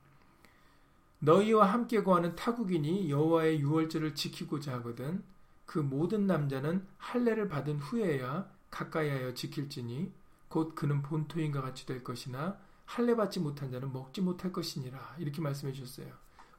너희와 1.17 1.65
함께 1.65 2.03
거하는 2.03 2.35
타국인이 2.35 3.09
여호와의 3.09 3.59
유월절을 3.59 4.13
지키고자 4.13 4.73
하거든 4.75 5.23
그 5.65 5.79
모든 5.79 6.27
남자는 6.27 6.87
할례를 6.99 7.47
받은 7.47 7.79
후에야 7.79 8.51
가까이하여 8.69 9.33
지킬지니 9.33 10.20
곧 10.51 10.75
그는 10.75 11.01
본토인과 11.01 11.61
같이 11.61 11.85
될 11.85 12.03
것이나 12.03 12.59
할례 12.85 13.15
받지 13.15 13.39
못한 13.39 13.71
자는 13.71 13.93
먹지 13.93 14.21
못할 14.21 14.51
것이니라 14.51 15.15
이렇게 15.17 15.41
말씀해 15.41 15.71
주셨어요. 15.71 16.13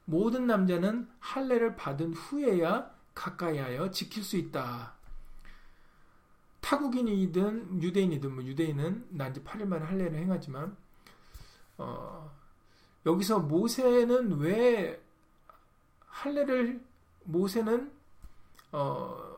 모든 0.05 0.47
남자는 0.47 1.07
할례를 1.19 1.75
받은 1.75 2.13
후에야 2.13 2.91
가까이하여 3.13 3.91
지킬 3.91 4.23
수 4.23 4.35
있다. 4.35 4.95
타국인이든 6.59 7.83
유대인이든 7.83 8.33
뭐 8.33 8.43
유대인은 8.43 9.09
난지 9.11 9.43
8일 9.43 9.65
만에 9.65 9.85
할례를 9.85 10.17
행하지만 10.17 10.75
어, 11.77 12.31
여기서 13.05 13.39
모세는 13.39 14.39
왜 14.39 14.99
할례를 16.07 16.83
모세는 17.25 17.91
어, 18.71 19.37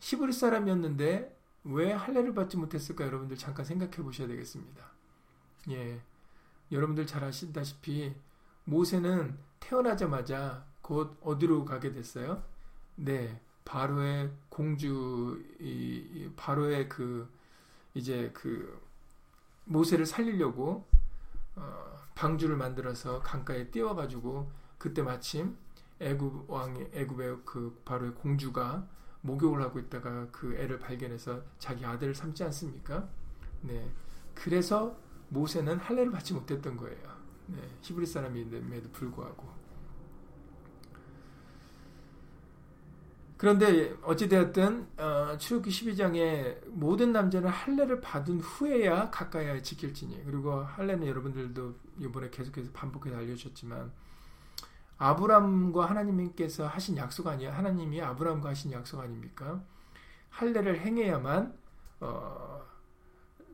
히브리 0.00 0.32
사람이었는데 0.32 1.41
왜 1.64 1.92
할례를 1.92 2.34
받지 2.34 2.56
못했을까 2.56 3.06
여러분들 3.06 3.36
잠깐 3.36 3.64
생각해 3.64 3.96
보셔야 3.96 4.26
되겠습니다. 4.28 4.84
예. 5.70 6.00
여러분들 6.70 7.06
잘 7.06 7.22
아시다시피 7.24 8.14
모세는 8.64 9.38
태어나자마자 9.60 10.64
곧 10.80 11.16
어디로 11.22 11.64
가게 11.64 11.92
됐어요? 11.92 12.42
네. 12.96 13.40
바로의 13.64 14.32
공주 14.48 15.40
이 15.60 16.28
바로의 16.36 16.88
그 16.88 17.30
이제 17.94 18.30
그 18.34 18.80
모세를 19.64 20.04
살리려고 20.04 20.84
어, 21.54 21.98
방주를 22.14 22.56
만들어서 22.56 23.20
강가에 23.20 23.70
띄워 23.70 23.94
가지고 23.94 24.50
그때 24.78 25.02
마침 25.02 25.56
애굽 26.00 26.50
왕의 26.50 26.90
애굽의 26.92 27.38
그 27.44 27.80
바로의 27.84 28.14
공주가 28.14 28.86
목욕을 29.22 29.62
하고 29.62 29.78
있다가 29.78 30.28
그 30.30 30.54
애를 30.56 30.78
발견해서 30.78 31.42
자기 31.58 31.84
아들을 31.84 32.14
삼지 32.14 32.44
않습니까? 32.44 33.08
네. 33.62 33.90
그래서 34.34 34.96
모세는 35.28 35.78
할례를 35.78 36.10
받지 36.12 36.34
못했던 36.34 36.76
거예요. 36.76 37.02
네. 37.46 37.58
히브리 37.80 38.06
사람임에도 38.06 38.90
불구하고. 38.90 39.62
그런데 43.42 43.92
어찌되었든 44.02 44.86
어, 44.98 45.36
출애굽기 45.36 45.70
12장에 45.70 46.64
모든 46.68 47.10
남자는 47.10 47.48
할례를 47.48 48.00
받은 48.00 48.38
후에야 48.38 49.10
가까이 49.10 49.60
지킬지니 49.60 50.22
그리고 50.26 50.62
할례는 50.62 51.08
여러분들도 51.08 51.74
이번에 51.98 52.30
계속해서 52.30 52.70
반복해서 52.72 53.16
알려주셨지만 53.16 53.90
아브람과 55.02 55.86
하나님께서 55.86 56.68
하신 56.68 56.96
약속 56.96 57.26
아니야 57.26 57.56
하나님이 57.56 58.00
아브람과 58.00 58.50
하신 58.50 58.70
약속 58.70 59.00
아닙니까 59.00 59.64
할례를 60.30 60.80
행해야만 60.80 61.58
어, 62.00 62.62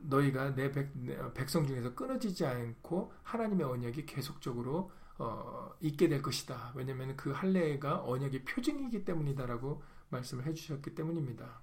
너희가 0.03 0.55
내 0.55 0.71
백, 0.71 0.93
백성 1.33 1.67
중에서 1.67 1.95
끊어지지 1.95 2.45
않고 2.45 3.13
하나님의 3.23 3.67
언약이 3.67 4.05
계속적으로 4.05 4.91
어, 5.19 5.75
있게 5.81 6.09
될 6.09 6.23
것이다. 6.23 6.73
왜냐하면 6.77 7.17
그 7.17 7.33
할례가 7.33 8.05
언약의 8.05 8.45
표징이기 8.45 9.05
때문이다라고 9.05 9.83
말씀을 10.11 10.47
해주셨기 10.47 10.95
때문입니다. 10.95 11.63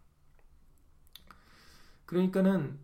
그러니까는 2.06 2.80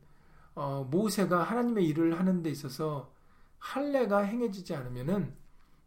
어, 0.53 0.87
모세가 0.89 1.43
하나님의 1.43 1.85
일을 1.87 2.19
하는 2.19 2.43
데 2.43 2.49
있어서 2.51 3.11
할례가 3.57 4.19
행해지지 4.19 4.75
않으면은 4.75 5.35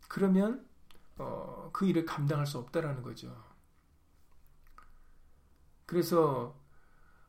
그러면 0.09 0.65
어, 1.19 1.71
그 1.73 1.87
일을 1.87 2.05
감당할 2.05 2.47
수 2.47 2.59
없다라는 2.59 3.03
거죠. 3.03 3.35
그래서 5.87 6.57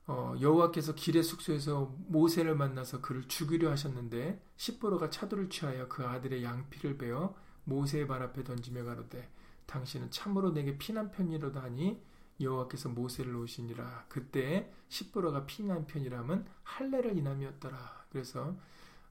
어, 0.08 0.36
여호와께서 0.39 0.93
길의 0.93 1.24
숙소에서 1.24 1.95
모세를 2.08 2.56
만나서 2.56 3.02
그를 3.02 3.28
죽이려 3.28 3.71
하셨는데 3.71 4.43
십보로가 4.56 5.10
차도를 5.10 5.50
취하여 5.50 5.88
그 5.88 6.06
아들의 6.06 6.43
양피를 6.43 6.98
베어 6.98 7.36
모세의 7.63 8.08
발 8.08 8.21
앞에 8.21 8.43
던지며 8.43 8.84
가로되 8.84 9.30
당신은 9.65 10.12
참으로 10.12 10.52
내게 10.52 10.78
피난 10.78 11.10
편이로다 11.10 11.63
하니 11.63 12.04
여호와께서 12.39 12.89
모세를 12.89 13.34
놓으시니라 13.34 14.06
그때 14.08 14.71
십보로가 14.89 15.48
피난 15.48 15.88
편이라면 15.88 16.45
할례를 16.63 17.17
인함이었더라 17.17 18.06
그래서 18.10 18.56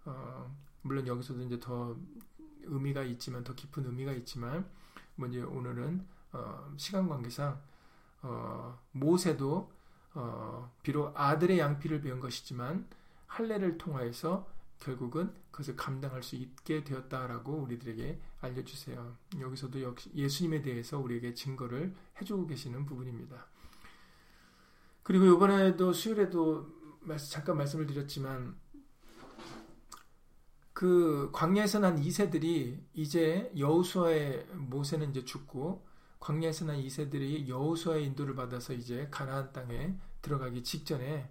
어, 0.05 0.55
물론 0.83 1.07
여기서도 1.09 1.43
이제 1.43 1.59
더 1.59 1.97
의미가 2.67 3.03
있지만 3.05 3.45
더 3.45 3.55
깊은 3.55 3.87
의미가 3.87 4.13
있지만 4.13 4.69
먼저 5.17 5.47
오늘은 5.49 6.07
어, 6.33 6.75
시간 6.77 7.09
관계상 7.09 7.61
어, 8.23 8.79
모세도 8.93 9.71
어, 10.15 10.73
비록 10.83 11.13
아들의 11.15 11.59
양피를 11.59 12.01
배운 12.01 12.21
것이지만 12.21 12.87
할례를 13.27 13.79
통하여서 13.79 14.49
결국은 14.81 15.33
그것을 15.51 15.77
감당할 15.77 16.23
수 16.23 16.37
있게 16.37 16.85
되었다라고 16.85 17.53
우리들에게 17.53 18.21
알려주세요. 18.41 19.17
여기서도 19.41 19.83
역시 19.83 20.11
예수님에 20.15 20.63
대해서 20.63 20.99
우리에게 20.99 21.33
증거를 21.35 21.95
해주고 22.21 22.47
계시는 22.47 22.85
부분입니다. 22.85 23.47
그리고 25.03 25.27
이번에도 25.27 25.93
수요일에도 25.93 26.67
잠깐 27.31 27.57
말씀을 27.59 27.87
드렸지만 27.87 28.57
그 30.75 31.31
광야에서 31.33 31.79
난 31.79 32.03
2세들이 32.03 32.81
이제 32.95 33.51
여우수아의 33.57 34.45
모세는 34.55 35.11
이제 35.11 35.25
죽고 35.25 35.87
광야에서 36.19 36.65
난 36.65 36.79
2세들이 36.79 37.49
여우수아의 37.49 38.05
인도를 38.07 38.35
받아서 38.35 38.73
이제 38.73 39.07
가나안 39.11 39.53
땅에 39.53 39.95
들어가기 40.21 40.65
직전에 40.65 41.31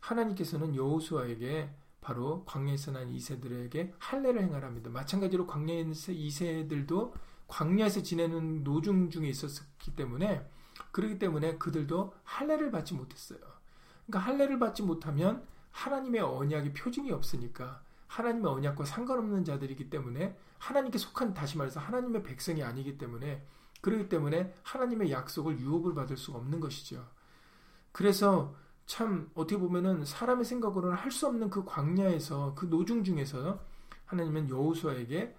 하나님께서는 0.00 0.74
여우수아에게 0.74 1.70
바로 2.00 2.44
광야에서 2.46 2.90
난 2.90 3.12
2세들에게 3.12 3.92
할례를 4.00 4.42
행하랍니다. 4.42 4.90
마찬가지로 4.90 5.46
광야에서 5.46 6.12
2세들도 6.12 7.12
광야에서 7.46 8.02
지내는 8.02 8.64
노중 8.64 9.08
중에 9.08 9.28
있었기 9.28 9.94
때문에 9.94 10.44
그렇기 10.90 11.20
때문에 11.20 11.58
그들도 11.58 12.12
할례를 12.24 12.72
받지 12.72 12.94
못했어요. 12.94 13.38
그러니까 14.06 14.18
할례를 14.28 14.58
받지 14.58 14.82
못하면 14.82 15.46
하나님의 15.70 16.22
언약이 16.22 16.72
표징이 16.72 17.12
없으니까 17.12 17.84
하나님의 18.06 18.50
언약과 18.50 18.84
상관없는 18.84 19.44
자들이기 19.44 19.90
때문에 19.90 20.36
하나님께 20.58 20.98
속한 20.98 21.34
다시 21.34 21.58
말해서 21.58 21.80
하나님의 21.80 22.22
백성이 22.22 22.62
아니기 22.62 22.96
때문에 22.98 23.44
그렇기 23.80 24.08
때문에 24.08 24.54
하나님의 24.62 25.10
약속을 25.10 25.60
유업을 25.60 25.94
받을 25.94 26.16
수가 26.16 26.38
없는 26.38 26.60
것이죠. 26.60 27.06
그래서 27.92 28.54
참 28.86 29.30
어떻게 29.34 29.58
보면은 29.58 30.04
사람의 30.04 30.44
생각으로는 30.44 30.96
할 30.96 31.10
수 31.10 31.26
없는 31.26 31.50
그 31.50 31.64
광야에서 31.64 32.54
그 32.54 32.66
노중 32.66 33.04
중에서 33.04 33.60
하나님은 34.06 34.48
여호수아에게 34.50 35.34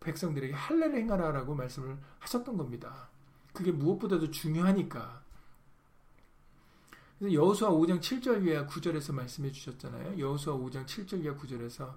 백성들에게 0.00 0.54
할례를 0.54 0.98
행하라라고 1.00 1.54
말씀을 1.54 1.98
하셨던 2.20 2.56
겁니다. 2.56 3.08
그게 3.52 3.72
무엇보다도 3.72 4.30
중요하니까. 4.30 5.22
여호수아 7.22 7.70
5장 7.70 7.98
7절 7.98 8.46
이하 8.46 8.66
9절에서 8.66 9.14
말씀해 9.14 9.50
주셨잖아요. 9.50 10.18
여호수아 10.18 10.54
5장 10.54 10.84
7절 10.84 11.24
이하 11.24 11.34
9절에서 11.34 11.94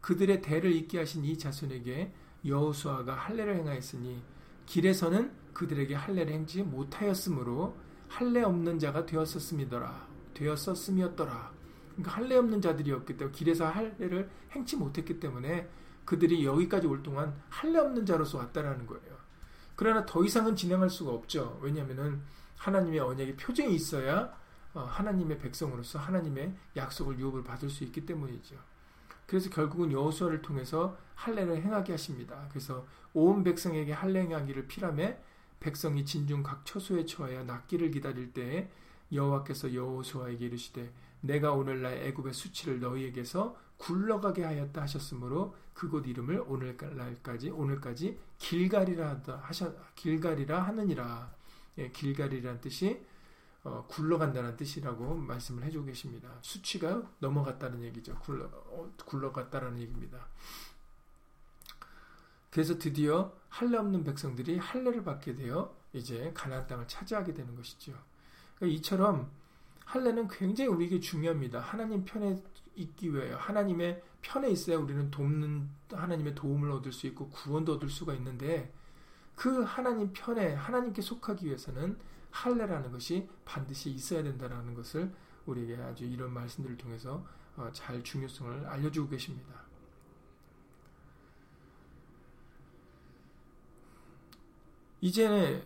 그들의 0.00 0.40
대를 0.42 0.72
잇게 0.72 0.98
하신 0.98 1.24
이 1.24 1.36
자손에게 1.36 2.12
여호수아가 2.46 3.12
할례를 3.14 3.56
행하였으니 3.56 4.22
길에서는 4.66 5.32
그들에게 5.52 5.96
할례를 5.96 6.32
행지 6.32 6.62
못하였으므로 6.62 7.76
할례 8.06 8.42
없는 8.42 8.78
자가 8.78 9.06
되었었음이더라. 9.06 10.08
되었었음이었더라. 10.34 11.52
그러니까 11.96 12.12
할례 12.12 12.36
없는 12.36 12.60
자들이었기 12.60 13.16
때문에 13.16 13.36
길에서 13.36 13.66
할례를 13.66 14.30
행치 14.52 14.76
못했기 14.76 15.18
때문에 15.18 15.68
그들이 16.04 16.46
여기까지 16.46 16.86
올 16.86 17.02
동안 17.02 17.34
할례 17.48 17.80
없는 17.80 18.06
자로서 18.06 18.38
왔다라는 18.38 18.86
거예요. 18.86 19.18
그러나 19.74 20.06
더 20.06 20.24
이상은 20.24 20.54
진행할 20.54 20.88
수가 20.90 21.10
없죠. 21.10 21.58
왜냐하면은 21.60 22.22
하나님의 22.56 23.00
언약의 23.00 23.36
표정이 23.36 23.74
있어야 23.74 24.22
어, 24.22 24.39
하나님의 24.74 25.38
백성으로서 25.38 25.98
하나님의 25.98 26.54
약속을 26.76 27.18
유업을 27.18 27.42
받을 27.42 27.68
수 27.68 27.84
있기 27.84 28.06
때문이죠. 28.06 28.56
그래서 29.26 29.50
결국은 29.50 29.92
여호수아를 29.92 30.42
통해서 30.42 30.96
할례를 31.14 31.62
행하게 31.62 31.92
하십니다. 31.92 32.46
그래서 32.48 32.86
온 33.14 33.44
백성에게 33.44 33.92
할례 33.92 34.22
행하기를 34.22 34.66
피라매 34.66 35.18
백성이 35.60 36.04
진중 36.04 36.42
각 36.42 36.64
처소에 36.64 37.04
처하여 37.04 37.44
낫기를 37.44 37.90
기다릴 37.90 38.32
때에 38.32 38.70
여호와께서 39.12 39.74
여호수아에게 39.74 40.46
이르시되 40.46 40.92
내가 41.20 41.52
오늘날 41.52 41.98
애굽의 41.98 42.32
수치를 42.32 42.80
너희에게서 42.80 43.56
굴러가게 43.76 44.44
하였다 44.44 44.82
하셨으므로 44.82 45.54
그곳 45.74 46.06
이름을 46.06 46.44
오늘날까지 46.46 47.50
오늘까지 47.50 48.18
길갈이라 48.38 49.22
하셔 49.42 49.72
길갈이라 49.94 50.62
하느니라. 50.62 51.32
예, 51.78 51.90
길갈이라는 51.90 52.60
뜻이 52.60 53.00
어, 53.62 53.84
굴러간다는 53.88 54.56
뜻이라고 54.56 55.14
말씀을 55.16 55.64
해주고 55.64 55.86
계십니다. 55.86 56.30
수치가 56.40 57.02
넘어갔다는 57.18 57.82
얘기죠. 57.84 58.14
굴러, 58.20 58.46
어, 58.46 58.90
굴러갔다는 59.04 59.78
얘기입니다. 59.78 60.26
그래서 62.50 62.78
드디어 62.78 63.32
할례 63.48 63.76
없는 63.78 64.02
백성들이 64.04 64.58
할례를 64.58 65.04
받게 65.04 65.36
되어 65.36 65.74
이제 65.92 66.32
가나안 66.34 66.66
땅을 66.66 66.88
차지하게 66.88 67.34
되는 67.34 67.54
것이죠. 67.54 67.92
그러니까 68.56 68.78
이처럼 68.78 69.30
할례는 69.84 70.28
굉장히 70.28 70.70
우리에게 70.70 71.00
중요합니다. 71.00 71.60
하나님 71.60 72.04
편에 72.04 72.42
있기 72.76 73.12
위하여 73.12 73.36
하나님의 73.36 74.02
편에 74.22 74.50
있어야 74.50 74.78
우리는 74.78 75.10
돕는 75.10 75.68
하나님의 75.92 76.34
도움을 76.34 76.70
얻을 76.70 76.92
수 76.92 77.06
있고 77.08 77.28
구원도 77.30 77.74
얻을 77.74 77.88
수가 77.88 78.14
있는데 78.14 78.72
그 79.34 79.62
하나님 79.62 80.12
편에 80.12 80.54
하나님께 80.54 81.02
속하기 81.02 81.46
위해서는 81.46 81.98
할례라는 82.30 82.92
것이 82.92 83.28
반드시 83.44 83.90
있어야 83.90 84.22
된다는 84.22 84.74
것을 84.74 85.12
우리에게 85.46 85.76
아주 85.76 86.04
이런 86.04 86.32
말씀들을 86.32 86.76
통해서 86.76 87.24
어, 87.56 87.68
잘 87.72 88.02
중요성을 88.02 88.66
알려주고 88.66 89.10
계십니다. 89.10 89.60
이제는 95.00 95.64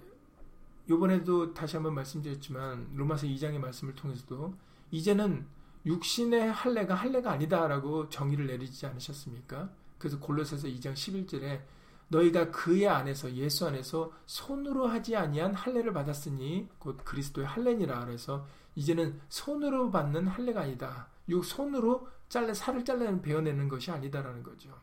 요번에도 0.89 1.53
다시 1.55 1.77
한번 1.77 1.95
말씀드렸지만 1.95 2.91
로마서 2.95 3.27
2장의 3.27 3.59
말씀을 3.59 3.95
통해서도 3.95 4.55
이제는 4.91 5.47
육신의 5.87 6.53
할례가 6.53 6.95
할례가 6.95 7.33
아니다라고 7.33 8.09
정의를 8.09 8.47
내리지 8.47 8.87
않으셨습니까? 8.87 9.71
그래서 9.99 10.19
골로새서 10.19 10.69
2장 10.69 10.95
11절에 10.95 11.63
너희가 12.09 12.51
그의 12.51 12.89
안에서 12.89 13.33
예수 13.35 13.67
안에서 13.67 14.13
손으로 14.27 14.87
하지 14.87 15.17
아니한 15.17 15.55
할례를 15.55 15.93
받았으니 15.93 16.69
곧 16.79 16.99
그리스도의 17.05 17.47
할례니라 17.47 18.05
그래서 18.05 18.47
이제는 18.75 19.21
손으로 19.29 19.91
받는 19.91 20.27
할례가 20.27 20.63
아니다. 20.63 21.09
육 21.29 21.45
손으로 21.45 22.09
잘라 22.29 22.53
살을 22.55 22.85
잘라내는 22.85 23.23
베어내는 23.23 23.69
것이 23.69 23.91
아니다라는 23.91 24.43
거죠. 24.43 24.81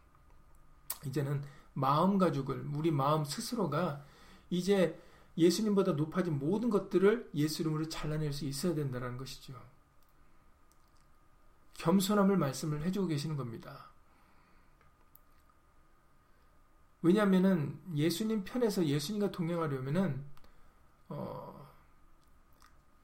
이제는 1.05 1.43
마음 1.73 2.17
가죽을 2.17 2.67
우리 2.73 2.91
마음 2.91 3.23
스스로가 3.23 4.03
이제 4.49 4.99
예수님보다 5.37 5.93
높아진 5.93 6.37
모든 6.37 6.69
것들을 6.69 7.31
예수 7.35 7.61
이름으로 7.61 7.87
잘라낼 7.87 8.33
수 8.33 8.45
있어야 8.45 8.75
된다는 8.75 9.17
것이죠. 9.17 9.53
겸손함을 11.75 12.37
말씀을 12.37 12.83
해주고 12.83 13.07
계시는 13.07 13.37
겁니다. 13.37 13.90
왜냐하면은 17.01 17.79
예수님 17.95 18.43
편에서 18.43 18.85
예수님과 18.85 19.31
동행하려면은 19.31 20.23
어, 21.09 21.67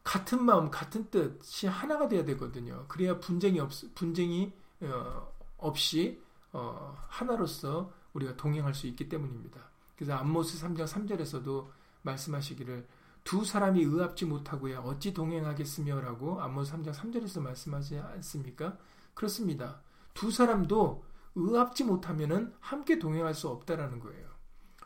같은 0.03 0.43
마음, 0.43 0.71
같은 0.71 1.09
뜻이 1.09 1.67
하나가 1.67 2.07
돼야 2.07 2.23
되거든요. 2.25 2.85
그래야 2.87 3.19
분쟁이 3.19 3.59
없 3.59 3.71
분쟁이 3.95 4.53
어, 4.81 5.31
없이 5.57 6.21
어, 6.53 6.95
하나로서 7.09 7.91
우리가 8.13 8.37
동행할 8.37 8.73
수 8.73 8.87
있기 8.87 9.09
때문입니다. 9.09 9.59
그래서 9.95 10.13
아모스 10.13 10.65
3장 10.65 10.87
3절에서도 10.87 11.67
말씀하시기를 12.03 12.87
두 13.23 13.43
사람이 13.43 13.83
의합지 13.83 14.25
못하고야 14.25 14.79
어찌 14.79 15.13
동행하겠으며라고 15.13 16.41
아모스 16.41 16.73
3장 16.77 16.93
3절에서 16.93 17.41
말씀하지 17.41 17.97
않습니까? 17.97 18.77
그렇습니다. 19.13 19.81
두 20.13 20.31
사람도 20.31 21.03
의합지 21.35 21.83
못하면은 21.83 22.53
함께 22.59 22.99
동행할 22.99 23.33
수 23.33 23.47
없다라는 23.49 23.99
거예요. 23.99 24.27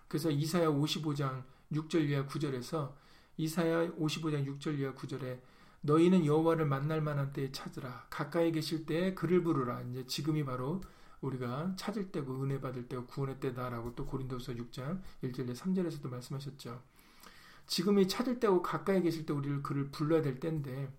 그래서 0.08 0.30
이사야 0.30 0.68
55장 0.70 1.44
6절 1.72 2.10
이하 2.10 2.26
9절에서 2.26 2.92
이사야 3.38 3.92
55장 3.92 4.46
6절 4.46 4.80
이하 4.80 4.94
9절에 4.94 5.40
너희는 5.82 6.26
여호와를 6.26 6.66
만날 6.66 7.02
만한 7.02 7.32
때에 7.32 7.52
찾으라 7.52 8.06
가까이 8.10 8.52
계실 8.52 8.86
때에 8.86 9.14
그를 9.14 9.42
부르라 9.42 9.82
이제 9.82 10.06
지금이 10.06 10.46
바로 10.46 10.82
우리가 11.22 11.74
찾을 11.76 12.12
때고 12.12 12.44
은혜 12.44 12.60
받을 12.60 12.88
때고 12.88 13.06
구원의 13.06 13.40
때다라고 13.40 13.96
또 13.96 14.06
고린도서 14.06 14.54
6장 14.54 15.02
1절에 15.24 15.56
3절에서도 15.56 16.10
말씀하셨죠. 16.10 16.82
지금이 17.68 18.08
찾을 18.08 18.40
때고 18.40 18.62
가까이 18.62 19.02
계실 19.02 19.26
때 19.26 19.34
우리를 19.34 19.64
그를 19.64 19.90
불러야 19.92 20.22
될 20.22 20.40
때인데 20.40 20.92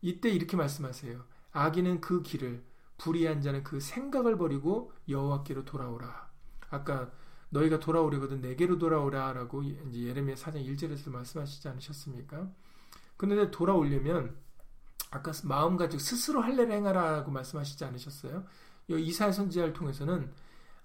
이때 0.00 0.30
이렇게 0.30 0.56
말씀하세요. 0.56 1.22
악인은 1.52 2.00
그 2.00 2.22
길을 2.22 2.62
불의한 2.98 3.40
자는 3.40 3.62
그 3.64 3.80
생각을 3.80 4.36
버리고 4.36 4.92
여호와께로 5.08 5.64
돌아오라. 5.64 6.28
아까 6.70 7.10
너희가 7.50 7.78
돌아오려거든 7.80 8.40
내게로 8.40 8.78
돌아오라라고 8.78 9.62
이제 9.62 10.02
예레미야 10.08 10.34
4장 10.34 10.66
1절에서 10.66 11.10
말씀하시지 11.10 11.66
않으셨습니까? 11.68 12.50
그런데 13.16 13.50
돌아오려면 13.50 14.36
아까 15.10 15.32
마음 15.44 15.76
가지고 15.76 16.00
스스로 16.00 16.42
할례를 16.42 16.72
행하라고 16.72 17.30
말씀하시지 17.30 17.82
않으셨어요? 17.84 18.44
이사야 18.88 19.32
선지자를 19.32 19.72
통해서는 19.72 20.30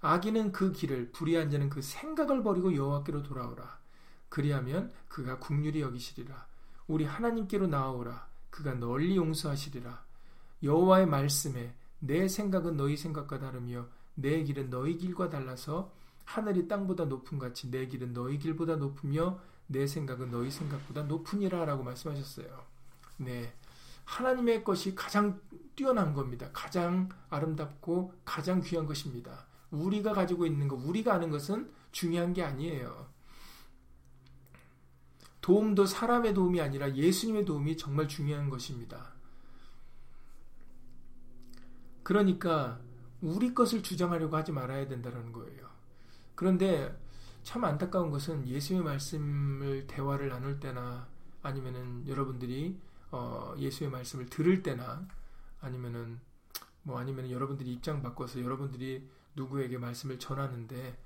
악인은 0.00 0.52
그 0.52 0.72
길을 0.72 1.12
불의한 1.12 1.50
자는 1.50 1.68
그 1.68 1.82
생각을 1.82 2.42
버리고 2.42 2.74
여호와께로 2.74 3.22
돌아오라. 3.22 3.78
그리하면 4.28 4.92
그가 5.08 5.38
국률이 5.38 5.80
여기시리라. 5.80 6.46
우리 6.86 7.04
하나님께로 7.04 7.66
나아오라. 7.66 8.28
그가 8.50 8.74
널리 8.74 9.16
용서하시리라. 9.16 10.04
여호와의 10.62 11.06
말씀에 11.06 11.74
내 12.06 12.28
생각은 12.28 12.76
너희 12.76 12.98
생각과 12.98 13.38
다르며 13.38 13.86
내 14.14 14.42
길은 14.44 14.68
너희 14.68 14.98
길과 14.98 15.30
달라서 15.30 15.90
하늘이 16.24 16.68
땅보다 16.68 17.06
높은 17.06 17.38
같이 17.38 17.70
내 17.70 17.86
길은 17.86 18.12
너희 18.12 18.38
길보다 18.38 18.76
높으며 18.76 19.40
내 19.66 19.86
생각은 19.86 20.30
너희 20.30 20.50
생각보다 20.50 21.04
높으니라라고 21.04 21.82
말씀하셨어요. 21.82 22.62
네. 23.16 23.54
하나님의 24.04 24.64
것이 24.64 24.94
가장 24.94 25.40
뛰어난 25.74 26.12
겁니다. 26.12 26.50
가장 26.52 27.08
아름답고 27.30 28.12
가장 28.26 28.60
귀한 28.60 28.84
것입니다. 28.84 29.46
우리가 29.70 30.12
가지고 30.12 30.44
있는 30.44 30.68
것, 30.68 30.76
우리가 30.76 31.14
아는 31.14 31.30
것은 31.30 31.72
중요한 31.90 32.34
게 32.34 32.42
아니에요. 32.42 33.06
도움도 35.40 35.86
사람의 35.86 36.34
도움이 36.34 36.60
아니라 36.60 36.94
예수님의 36.94 37.46
도움이 37.46 37.78
정말 37.78 38.06
중요한 38.08 38.50
것입니다. 38.50 39.14
그러니까 42.04 42.78
우리 43.20 43.54
것을 43.54 43.82
주장하려고 43.82 44.36
하지 44.36 44.52
말아야 44.52 44.86
된다는 44.86 45.32
거예요. 45.32 45.68
그런데 46.34 46.96
참 47.42 47.64
안타까운 47.64 48.10
것은 48.10 48.46
예수의 48.46 48.82
말씀을 48.82 49.86
대화를 49.86 50.28
나눌 50.28 50.60
때나 50.60 51.08
아니면은 51.42 52.06
여러분들이 52.06 52.78
어 53.10 53.54
예수의 53.58 53.90
말씀을 53.90 54.26
들을 54.26 54.62
때나 54.62 55.08
아니면은 55.60 56.20
뭐 56.82 56.98
아니면 56.98 57.30
여러분들이 57.30 57.72
입장 57.72 58.02
바꿔서 58.02 58.42
여러분들이 58.42 59.08
누구에게 59.34 59.78
말씀을 59.78 60.18
전하는데 60.18 60.98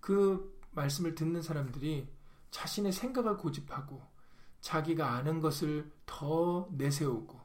그 0.00 0.58
말씀을 0.72 1.14
듣는 1.14 1.40
사람들이 1.42 2.08
자신의 2.50 2.92
생각을 2.92 3.38
고집하고 3.38 4.02
자기가 4.60 5.12
아는 5.12 5.40
것을 5.40 5.90
더 6.04 6.68
내세우고 6.72 7.40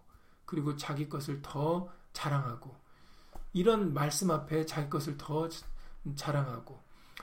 그리고 0.45 0.75
자기 0.75 1.07
것을 1.07 1.41
더 1.41 1.89
자랑하고 2.13 2.86
이런 3.53 3.93
말씀 3.93 4.31
앞에 4.31 4.65
자기 4.65 4.89
것을 4.89 5.17
더 5.17 5.49
자랑하고 6.15 6.79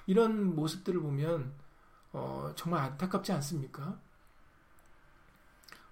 이런 0.06 0.54
모습들을 0.54 1.00
보면 1.00 1.52
어, 2.12 2.52
정말 2.56 2.82
안타깝지 2.84 3.32
않습니까? 3.32 3.98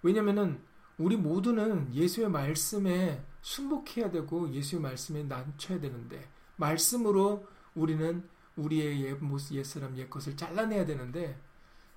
왜냐면은 0.03 0.63
우리 0.99 1.17
모두는 1.17 1.95
예수의 1.95 2.29
말씀에 2.31 3.25
순복해야 3.41 4.11
되고 4.11 4.51
예수의 4.53 4.81
말씀에 4.81 5.25
낮춰야 5.25 5.81
되는데 5.81 6.29
말씀으로 6.57 7.47
우리는 7.75 8.29
우리의 8.57 9.03
옛 9.03 9.15
모습, 9.15 9.57
옛 9.57 9.65
사람, 9.65 9.97
옛 9.97 10.09
것을 10.09 10.37
잘라내야 10.37 10.85
되는데 10.85 11.41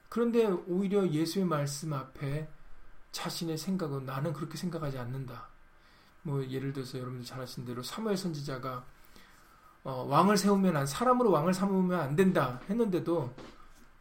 그런데 0.10 0.46
오히려 0.46 1.08
예수의 1.08 1.46
말씀 1.46 1.94
앞에 1.94 2.48
자신의 3.12 3.58
생각은 3.58 4.06
나는 4.06 4.34
그렇게 4.34 4.58
생각하지 4.58 4.98
않는다. 4.98 5.50
뭐 6.26 6.44
예를 6.44 6.74
들어서 6.74 6.98
여러분들 6.98 7.24
잘 7.24 7.40
아시는 7.40 7.68
대로 7.68 7.84
사무엘 7.84 8.18
선지자가 8.18 8.84
어, 9.84 10.06
왕을 10.10 10.38
세우면 10.38 10.76
안 10.76 10.88
사람으로 10.88 11.30
왕을 11.30 11.54
삼으면 11.54 12.00
안 12.00 12.16
된다 12.16 12.60
했는데도 12.68 13.32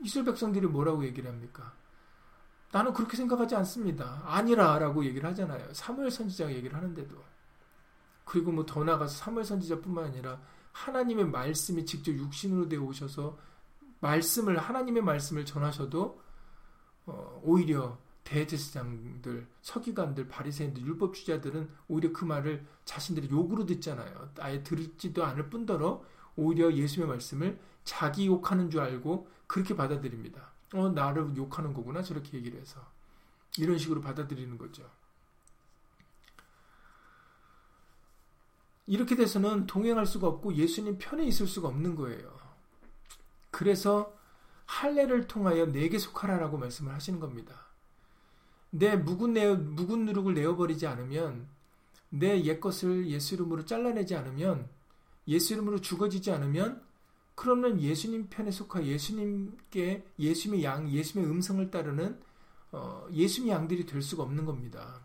이스라엘 0.00 0.24
백성들이 0.24 0.66
뭐라고 0.66 1.04
얘기를 1.04 1.30
합니까? 1.30 1.74
나는 2.72 2.94
그렇게 2.94 3.18
생각하지 3.18 3.54
않습니다. 3.56 4.22
아니라라고 4.24 5.04
얘기를 5.04 5.28
하잖아요. 5.30 5.72
사무엘 5.74 6.10
선지자가 6.10 6.52
얘기를 6.52 6.74
하는데도 6.74 7.14
그리고 8.24 8.52
뭐 8.52 8.64
더 8.64 8.82
나가서 8.82 9.14
사무엘 9.14 9.44
선지자뿐만 9.44 10.06
아니라 10.06 10.40
하나님의 10.72 11.26
말씀이 11.26 11.84
직접 11.84 12.10
육신으로 12.12 12.68
되어 12.68 12.80
오셔서 12.80 13.38
말씀을 14.00 14.58
하나님의 14.58 15.02
말씀을 15.02 15.44
전하셔도 15.44 16.22
어, 17.04 17.40
오히려 17.44 17.98
대제사장들, 18.24 19.46
서기관들, 19.60 20.28
바리새인들, 20.28 20.82
율법 20.82 21.14
주자들은 21.14 21.68
오히려 21.88 22.12
그 22.12 22.24
말을 22.24 22.64
자신들이 22.84 23.28
욕으로 23.30 23.66
듣잖아요. 23.66 24.30
아예 24.38 24.62
들지도 24.62 25.24
않을 25.24 25.50
뿐더러 25.50 26.02
오히려 26.36 26.72
예수의 26.72 27.06
말씀을 27.06 27.60
자기 27.84 28.26
욕하는 28.26 28.70
줄 28.70 28.80
알고 28.80 29.28
그렇게 29.46 29.76
받아들입니다. 29.76 30.52
어, 30.72 30.88
나를 30.88 31.36
욕하는 31.36 31.72
거구나 31.72 32.02
저렇게 32.02 32.38
얘기를 32.38 32.60
해서 32.60 32.80
이런 33.58 33.78
식으로 33.78 34.00
받아들이는 34.00 34.58
거죠. 34.58 34.90
이렇게 38.86 39.16
돼서는 39.16 39.66
동행할 39.66 40.04
수가 40.06 40.26
없고 40.26 40.54
예수님 40.54 40.98
편에 40.98 41.24
있을 41.24 41.46
수가 41.46 41.68
없는 41.68 41.94
거예요. 41.94 42.38
그래서 43.50 44.14
할례를 44.66 45.26
통하여 45.26 45.66
내게 45.66 45.98
속하라라고 45.98 46.58
말씀을 46.58 46.92
하시는 46.92 47.20
겁니다. 47.20 47.63
내 48.76 48.96
묵은, 48.96 49.34
내, 49.34 49.54
묵은 49.54 50.04
누룩을 50.04 50.34
내어버리지 50.34 50.88
않으면 50.88 51.46
내 52.10 52.42
옛것을 52.42 53.06
예수 53.06 53.34
이름으로 53.34 53.64
잘라내지 53.64 54.16
않으면 54.16 54.68
예수 55.28 55.52
이름으로 55.52 55.80
죽어지지 55.80 56.32
않으면 56.32 56.82
그러면 57.36 57.80
예수님 57.80 58.28
편에 58.30 58.50
속하 58.50 58.82
예수님께 58.82 60.04
예수님의 60.18 60.64
양, 60.64 60.90
예수님의 60.90 61.30
음성을 61.32 61.70
따르는 61.70 62.20
어, 62.72 63.06
예수님의 63.12 63.54
양들이 63.54 63.86
될 63.86 64.02
수가 64.02 64.24
없는 64.24 64.44
겁니다. 64.44 65.00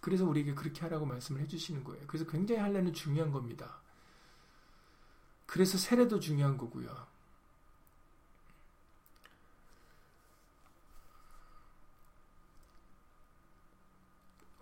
그래서 0.00 0.24
우리에게 0.26 0.54
그렇게 0.54 0.80
하라고 0.80 1.06
말씀을 1.06 1.40
해주시는 1.42 1.84
거예요. 1.84 2.04
그래서 2.08 2.26
굉장히 2.26 2.60
할례는 2.60 2.92
중요한 2.92 3.30
겁니다. 3.30 3.80
그래서 5.46 5.78
세례도 5.78 6.18
중요한 6.18 6.58
거고요. 6.58 6.90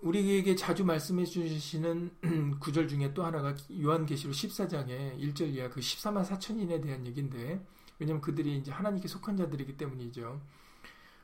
우리에게 0.03 0.57
자주 0.57 0.85
말씀해 0.85 1.27
주시는 1.27 2.11
구절 2.61 2.89
중에 2.89 3.13
또 3.13 3.25
하나가 3.25 3.55
요한계시록 3.81 4.35
14장에 4.35 5.19
1절 5.19 5.55
이하 5.55 5.69
그 5.69 5.81
14만 5.81 6.25
4천인에 6.25 6.83
대한 6.83 7.07
얘기인데 7.07 7.61
왜냐면 7.99 8.23
그들이 8.23 8.57
이제 8.57 8.71
하나님께 8.71 9.09
속한 9.09 9.37
자들이기 9.37 9.77
때문이죠. 9.77 10.41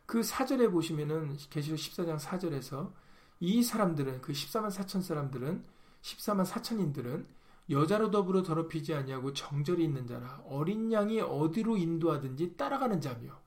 그 0.04 0.20
4절에 0.20 0.70
보시면은 0.70 1.36
계시록 1.48 1.78
14장 1.78 2.18
4절에서 2.18 2.92
이 3.40 3.62
사람들은 3.62 4.20
그 4.20 4.32
14만 4.32 4.70
4천 4.70 5.00
사람들은 5.00 5.64
14만 6.02 6.44
4천인들은 6.44 7.24
여자로 7.70 8.10
더불어 8.10 8.42
더럽히지 8.42 8.94
아니하고 8.94 9.32
정절이 9.32 9.82
있는 9.82 10.06
자라 10.06 10.40
어린 10.48 10.92
양이 10.92 11.20
어디로 11.20 11.76
인도하든지 11.78 12.56
따라가는 12.56 13.00
자며 13.00 13.40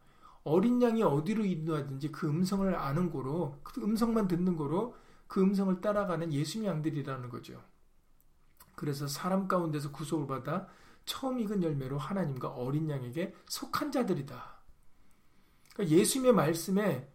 어린 0.43 0.81
양이 0.81 1.03
어디로 1.03 1.45
인도하든지 1.45 2.11
그 2.11 2.27
음성을 2.27 2.75
아는 2.75 3.11
거로 3.11 3.57
그 3.63 3.81
음성만 3.81 4.27
듣는 4.27 4.57
거로 4.57 4.95
그 5.29 5.41
음성을 5.41 5.79
따라가는 5.79 6.33
예수님 6.33 6.67
양들이라는 6.67 7.29
거죠. 7.29 7.63
그래서 8.75 9.07
사람 9.07 9.47
가운데서 9.47 9.91
구속을 9.91 10.25
받아 10.25 10.67
처음 11.05 11.39
익은 11.39 11.61
열매로 11.63 11.99
하나님과 11.99 12.49
어린 12.49 12.89
양에게 12.89 13.35
속한 13.47 13.91
자들이다. 13.91 14.59
그러니까 15.73 15.95
예수님의 15.95 16.33
말씀에 16.33 17.07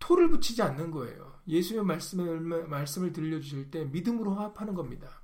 토를 0.00 0.28
붙이지 0.30 0.62
않는 0.62 0.90
거예요. 0.90 1.40
예수님의 1.46 1.86
말씀을, 1.86 2.66
말씀을 2.66 3.12
들려주실 3.12 3.70
때 3.70 3.84
믿음으로 3.84 4.34
화합하는 4.34 4.74
겁니다. 4.74 5.22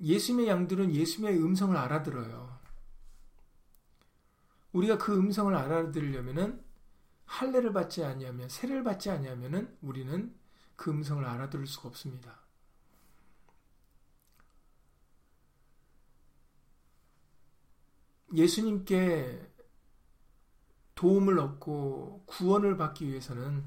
예수님의 0.00 0.48
양들은 0.48 0.92
예수님의 0.92 1.40
음성을 1.40 1.76
알아들어요. 1.76 2.58
우리가 4.72 4.98
그 4.98 5.16
음성을 5.16 5.54
알아들으려면은 5.54 6.71
할례를 7.32 7.72
받지 7.72 8.04
아니하면 8.04 8.48
세례를 8.50 8.84
받지 8.84 9.08
아니하면은 9.10 9.74
우리는 9.80 10.34
그 10.76 10.90
음성을 10.90 11.24
알아들을 11.24 11.66
수가 11.66 11.88
없습니다. 11.88 12.40
예수님께 18.34 19.50
도움을 20.94 21.38
얻고 21.38 22.24
구원을 22.26 22.76
받기 22.76 23.08
위해서는 23.08 23.64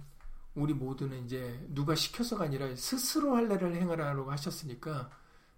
우리 0.54 0.74
모두는 0.74 1.26
이제 1.26 1.66
누가 1.70 1.96
시켜서가 1.96 2.46
아니라 2.46 2.76
스스로 2.76 3.36
할례를 3.36 3.76
행하라고 3.76 4.32
하셨으니까 4.32 5.10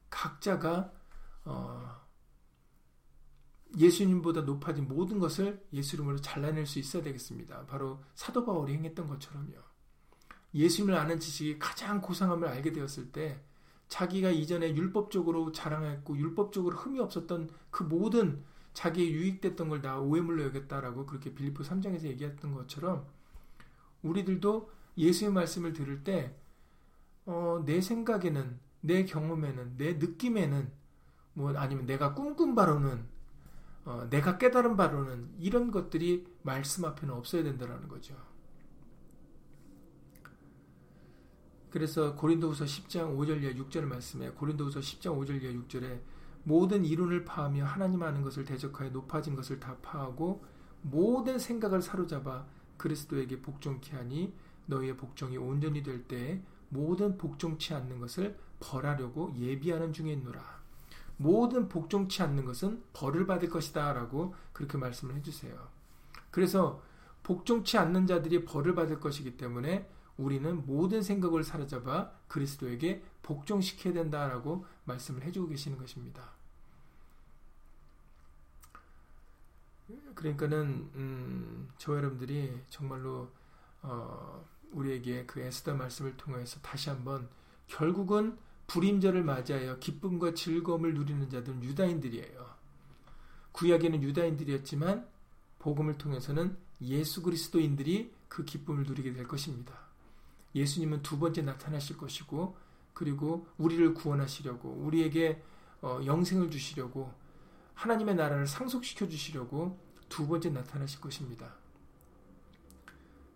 각자가 0.10 0.92
어 1.44 1.97
예수님보다 3.78 4.42
높아진 4.42 4.88
모든 4.88 5.20
것을 5.20 5.64
예수 5.74 5.96
이름으로 5.96 6.20
잘라낼 6.20 6.66
수 6.66 6.80
있어야 6.80 7.04
되겠습니다. 7.04 7.66
바로 7.68 8.02
사도 8.16 8.44
바울이 8.46 8.74
행했던 8.74 9.08
것처럼요. 9.08 9.54
예수님을 10.54 10.96
아는 10.96 11.20
지식이 11.20 11.60
가장 11.60 12.02
고상함을 12.02 12.48
알게 12.48 12.72
되었을 12.72 13.12
때 13.12 13.44
자기가 13.88 14.32
이전에 14.32 14.76
율법적으로 14.76 15.52
자랑했고 15.52 16.18
율법적으로 16.18 16.76
흠이 16.76 17.00
없었던 17.00 17.50
그 17.70 17.84
모든 17.84 18.44
자기의 18.74 19.12
유익됐던 19.14 19.70
걸 19.70 19.82
다 19.82 20.00
오해물로 20.00 20.44
여겼다라고 20.46 21.06
그렇게 21.06 21.34
빌리포 21.34 21.64
3장에서 21.64 22.04
얘기했던 22.06 22.54
것처럼 22.54 23.06
우리들도 24.02 24.72
예수의 24.98 25.32
말씀을 25.32 25.74
들을 25.74 26.04
때, 26.04 26.36
어, 27.26 27.62
내 27.66 27.82
생각에는, 27.82 28.60
내 28.82 29.06
경험에는, 29.06 29.78
내 29.78 29.94
느낌에는, 29.94 30.72
뭐 31.34 31.56
아니면 31.56 31.86
내가 31.86 32.14
꿈꾼 32.14 32.56
바로는 32.56 33.06
어, 33.88 34.06
내가 34.10 34.38
깨달은 34.38 34.76
바로는 34.76 35.30
이런 35.40 35.72
것들이 35.72 36.28
말씀 36.44 36.84
앞에는 36.84 37.16
없어야 37.16 37.42
된다는 37.42 37.88
거죠. 37.88 38.14
그래서 41.70 42.14
고린도후서 42.16 42.66
10장 42.66 43.18
5절 43.18 43.42
이하 43.42 43.54
6절 43.54 43.86
말씀에 43.86 44.32
고린도후서 44.32 44.82
10장 44.82 45.18
5절 45.18 45.42
이하 45.42 45.54
6절에 45.54 46.02
모든 46.44 46.84
이론을 46.84 47.24
파하며 47.24 47.64
하나님 47.64 48.04
아는 48.04 48.24
것을 48.24 48.44
대적하여 48.44 48.90
높아진 48.90 49.38
것을 49.38 49.58
다 49.62 49.78
파하고 49.82 50.44
모든 50.82 51.40
생각을 51.40 51.82
사로잡아 51.82 52.46
그리스도에게 52.76 53.42
복종케 53.42 53.96
하니 53.96 54.34
너희의 54.66 54.98
복종이 54.98 55.38
온전히 55.38 55.82
될 55.82 56.04
때에 56.10 56.42
모든 56.68 57.18
복종치 57.18 57.74
않는 57.74 58.00
것을 58.00 58.38
벌하려고 58.60 59.34
예비하는 59.38 59.94
중에 59.94 60.12
있노라. 60.12 60.57
모든 61.18 61.68
복종치 61.68 62.22
않는 62.24 62.46
것은 62.46 62.84
벌을 62.94 63.26
받을 63.26 63.50
것이다 63.50 63.94
라고 63.94 64.36
그렇게 64.54 64.78
말씀을 64.78 65.16
해주세요. 65.16 65.56
그래서 66.32 66.82
복종치 67.24 67.78
않는 67.78 68.08
자들이 68.08 68.46
벌을 68.46 68.76
받을 68.76 69.00
것이기 69.00 69.36
때문에 69.38 69.90
우리는 70.18 70.66
모든 70.66 71.02
생각을 71.02 71.44
사로잡아 71.44 72.12
그리스도에게 72.28 73.04
복종시켜야 73.22 73.94
된다라고 73.94 74.66
말씀을 74.86 75.24
해주고 75.24 75.50
계시는 75.50 75.78
것입니다. 75.78 76.32
그러니까는 80.16 80.90
음, 80.96 81.70
저 81.78 81.96
여러분들이 81.96 82.62
정말로 82.70 83.30
어, 83.82 84.46
우리에게 84.72 85.26
그 85.26 85.40
에스더 85.40 85.76
말씀을 85.76 86.18
통해서 86.18 86.60
다시 86.62 86.90
한번 86.90 87.30
결국은 87.68 88.38
불임절을 88.68 89.24
맞이하여 89.24 89.80
기쁨과 89.80 90.34
즐거움을 90.34 90.94
누리는 90.94 91.30
자들은 91.30 91.64
유다인들이에요. 91.64 92.46
구약에는 93.54 94.04
유다인들이었지만 94.04 95.08
복음을 95.60 95.98
통해서는 95.98 96.58
예수 96.82 97.24
그리스도인들이 97.24 98.12
그 98.28 98.46
기쁨을 98.46 98.84
누리게 98.84 99.14
될 99.14 99.28
것입니다. 99.28 99.74
예수님은 100.54 101.02
두 101.02 101.18
번째 101.18 101.42
나타나실 101.42 101.98
것이고 101.98 102.56
그리고 102.94 103.48
우리를 103.58 103.94
구원하시려고 103.94 104.70
우리에게 104.70 105.42
어, 105.82 106.02
영생을 106.06 106.50
주시려고 106.50 107.12
하나님의 107.76 108.16
나라를 108.16 108.48
상속시켜 108.48 109.08
주시려고 109.08 109.78
두 110.10 110.28
번째 110.28 110.50
나타나실 110.50 111.00
것입니다. 111.00 111.54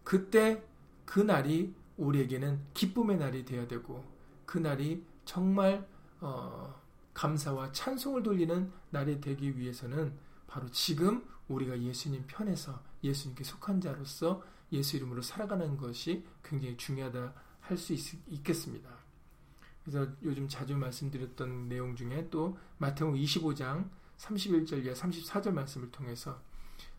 그때 0.04 0.64
그 1.06 1.20
날이 1.20 1.74
우리에게는 1.98 2.60
기쁨의 2.74 3.18
날이 3.18 3.46
되어야 3.46 3.68
되고 3.68 4.04
그 4.46 4.58
날이 4.58 5.04
정말 5.32 5.88
어, 6.20 6.78
감사와 7.14 7.72
찬송을 7.72 8.22
돌리는 8.22 8.70
날이 8.90 9.22
되기 9.22 9.58
위해서는 9.58 10.14
바로 10.46 10.70
지금 10.72 11.26
우리가 11.48 11.82
예수님 11.82 12.26
편에서 12.28 12.84
예수님께 13.02 13.46
속한 13.46 13.80
자로서 13.80 14.44
예수 14.74 14.98
이름으로 14.98 15.22
살아가는 15.22 15.78
것이 15.78 16.26
굉장히 16.44 16.76
중요하다 16.76 17.34
할 17.62 17.78
수 17.78 17.94
있겠습니다. 18.28 18.90
그래서 19.86 20.06
요즘 20.22 20.50
자주 20.50 20.76
말씀드렸던 20.76 21.70
내용 21.70 21.96
중에 21.96 22.28
또 22.30 22.58
마태복 22.80 23.16
25장 23.16 23.90
31절 24.18 24.84
이하 24.84 24.94
34절 24.94 25.52
말씀을 25.52 25.92
통해서 25.92 26.42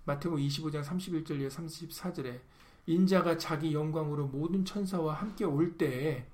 마태복 0.06 0.38
25장 0.38 0.82
31절 0.82 1.38
이하 1.38 1.50
34절에 1.50 2.40
인자가 2.86 3.36
자기 3.36 3.74
영광으로 3.74 4.28
모든 4.28 4.64
천사와 4.64 5.12
함께 5.12 5.44
올 5.44 5.76
때에 5.76 6.26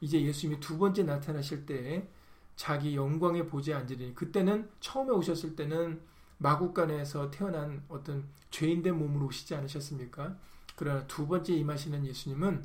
이제 0.00 0.20
예수님이 0.20 0.60
두 0.60 0.78
번째 0.78 1.04
나타나실 1.04 1.66
때에 1.66 2.08
자기 2.54 2.96
영광에 2.96 3.46
보지 3.46 3.74
앉으리니 3.74 4.14
그때는 4.14 4.68
처음에 4.80 5.10
오셨을 5.10 5.56
때는 5.56 6.00
마국간에서 6.38 7.30
태어난 7.30 7.82
어떤 7.88 8.28
죄인된 8.50 8.98
몸으로 8.98 9.26
오시지 9.26 9.54
않으셨습니까? 9.54 10.36
그러나 10.74 11.06
두 11.06 11.26
번째 11.26 11.54
임하시는 11.54 12.04
예수님은 12.06 12.64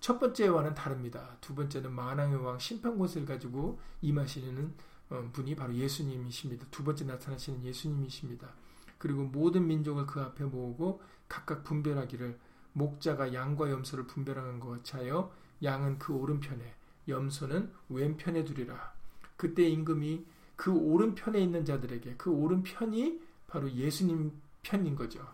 첫 0.00 0.18
번째와는 0.18 0.74
다릅니다. 0.74 1.36
두 1.40 1.54
번째는 1.54 1.92
만왕의 1.92 2.42
왕 2.42 2.58
심판곳을 2.58 3.26
가지고 3.26 3.78
임하시는 4.00 4.74
어, 5.10 5.28
분이 5.32 5.56
바로 5.56 5.74
예수님이십니다. 5.74 6.66
두 6.70 6.84
번째 6.84 7.04
나타나시는 7.04 7.64
예수님이십니다. 7.64 8.48
그리고 8.96 9.24
모든 9.24 9.66
민족을 9.66 10.06
그 10.06 10.20
앞에 10.20 10.44
모으고 10.44 11.02
각각 11.28 11.64
분별하기를 11.64 12.38
목자가 12.72 13.34
양과 13.34 13.70
염소를 13.70 14.06
분별하는 14.06 14.60
것 14.60 14.84
차여 14.84 15.32
양은 15.62 15.98
그 15.98 16.14
오른편에 16.14 16.74
염소는 17.08 17.72
왼편에 17.88 18.44
두리라. 18.44 18.92
그때 19.36 19.68
임금이 19.68 20.24
그 20.56 20.72
오른편에 20.72 21.40
있는 21.40 21.64
자들에게 21.64 22.16
그 22.16 22.30
오른편이 22.30 23.20
바로 23.46 23.70
예수님 23.70 24.32
편인 24.62 24.94
거죠. 24.94 25.26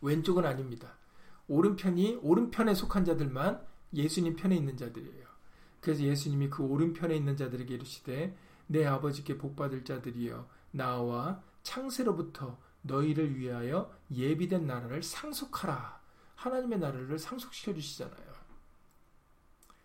왼쪽은 0.00 0.44
아닙니다. 0.44 0.94
오른편이 1.48 2.20
오른편에 2.22 2.74
속한 2.74 3.04
자들만 3.04 3.60
예수님 3.94 4.36
편에 4.36 4.54
있는 4.56 4.76
자들이에요. 4.76 5.26
그래서 5.80 6.02
예수님이 6.02 6.50
그 6.50 6.62
오른편에 6.62 7.16
있는 7.16 7.36
자들에게 7.36 7.74
이르시되 7.74 8.36
내 8.66 8.86
아버지께 8.86 9.38
복받을 9.38 9.84
자들이여 9.84 10.48
나와 10.70 11.42
창세로부터 11.62 12.58
너희를 12.82 13.36
위하여 13.36 13.92
예비된 14.12 14.66
나라를 14.66 15.02
상속하라. 15.02 16.00
하나님의 16.36 16.78
나라를 16.78 17.18
상속시켜 17.18 17.74
주시잖아요. 17.74 18.27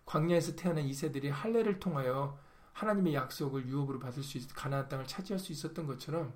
광야에서 0.05 0.55
태어난 0.55 0.83
이세들이 0.85 1.29
할례를 1.29 1.79
통하여 1.79 2.37
하나님의 2.73 3.13
약속을 3.13 3.67
유업으로 3.67 3.99
받을 3.99 4.23
수 4.23 4.37
있, 4.37 4.47
가나안 4.53 4.89
땅을 4.89 5.07
차지할 5.07 5.39
수 5.39 5.51
있었던 5.51 5.85
것처럼 5.87 6.33